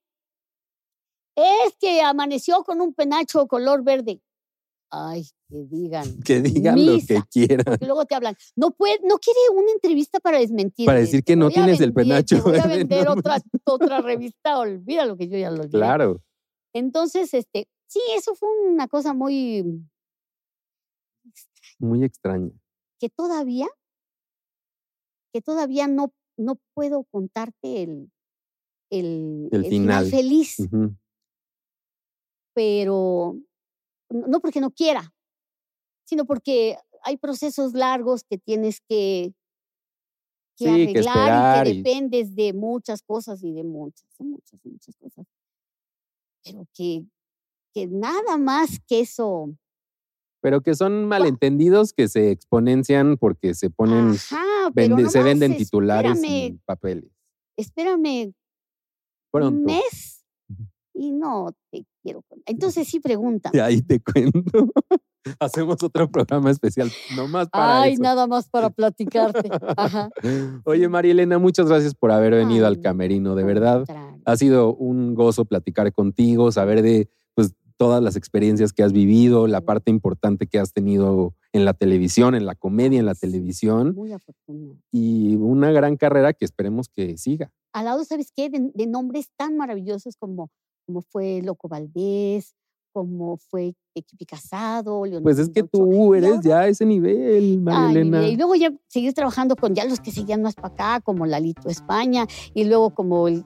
[1.36, 4.20] Es que amaneció con un penacho color verde.
[4.90, 6.22] Ay, que digan.
[6.22, 7.76] Que digan lo que quieran.
[7.78, 8.34] Y luego te hablan.
[8.56, 10.86] No puede, no quiere una entrevista para desmentir.
[10.86, 12.42] Para decir que no tienes el penacho.
[12.42, 15.78] voy a vender otra, otra revista, olvida lo que yo ya lo olvidé.
[15.78, 16.22] Claro.
[16.72, 19.86] Entonces, este, sí, eso fue una cosa muy.
[21.78, 22.50] Muy extraña.
[22.98, 23.68] Que todavía,
[25.34, 28.10] que todavía no, no puedo contarte el,
[28.90, 30.06] el, el, final.
[30.06, 30.56] feliz.
[32.54, 33.36] Pero
[34.12, 35.12] no porque no quiera,
[36.12, 39.32] sino porque hay procesos largos que tienes que,
[40.60, 45.26] arreglar y que dependes de muchas cosas y de muchas, muchas, muchas cosas.
[46.44, 47.06] Pero que,
[47.72, 49.56] que nada más que eso.
[50.42, 57.10] Pero que son malentendidos que se exponencian porque se ponen, se venden titulares y papeles.
[57.56, 58.34] Espérame
[59.32, 60.26] un mes
[60.92, 62.44] y no te quiero contar.
[62.54, 63.50] Entonces sí pregunta.
[63.54, 64.70] Y ahí te cuento.
[65.40, 69.48] Hacemos otro programa especial, nomás para Ay, nada más para platicarte.
[69.76, 70.10] Ajá.
[70.64, 73.84] Oye, María Elena, muchas gracias por haber venido al camerino, de verdad.
[74.24, 79.46] Ha sido un gozo platicar contigo, saber de pues, todas las experiencias que has vivido,
[79.46, 83.94] la parte importante que has tenido en la televisión, en la comedia, en la televisión.
[83.94, 84.78] Muy afortunada.
[84.90, 87.50] Y una gran carrera que esperemos que siga.
[87.72, 88.50] Al lado, ¿sabes qué?
[88.50, 90.50] De, nombres tan maravillosos como,
[90.86, 92.54] como fue Loco Valdés,
[92.92, 98.36] como fue Equipi Casado, Pues es que tú eres ya a ese nivel, María Y
[98.36, 102.26] luego ya seguir trabajando con ya los que seguían más para acá, como Lalito España,
[102.54, 103.44] y luego como el,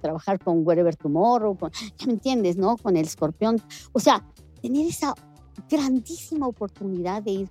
[0.00, 2.76] trabajar con Wherever Tomorrow, con, ya me entiendes, ¿no?
[2.76, 3.60] Con el escorpión.
[3.92, 4.24] O sea,
[4.60, 5.14] tener esa
[5.68, 7.50] grandísima oportunidad de ir,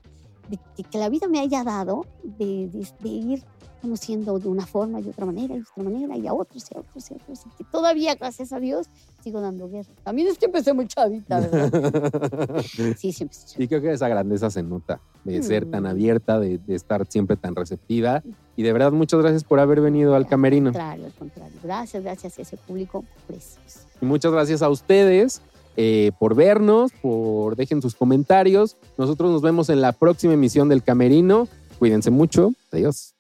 [0.50, 2.70] de, que la vida me haya dado, de,
[3.00, 3.44] de ir
[3.82, 6.80] conociendo de una forma y otra manera y otra manera y a otros y a
[6.80, 7.46] otros y a otros.
[7.46, 8.88] Y que todavía, gracias a Dios,
[9.24, 9.90] sigo dando guerra.
[10.04, 12.62] También es que empecé muy chavita, ¿verdad?
[12.98, 13.38] sí, siempre.
[13.58, 15.88] Y creo que esa grandeza se nota, de ser tan mm.
[15.88, 18.24] abierta, de, estar siempre tan receptiva.
[18.56, 20.72] Y de verdad, muchas gracias por haber venido al camerino.
[20.72, 21.58] Claro, al contrario.
[21.64, 23.82] Gracias, gracias a ese público precioso.
[24.02, 25.42] Y muchas gracias a ustedes.
[25.80, 28.78] Eh, por vernos, por dejen sus comentarios.
[28.98, 31.48] Nosotros nos vemos en la próxima emisión del Camerino.
[31.78, 32.54] Cuídense mucho.
[32.72, 33.17] Adiós.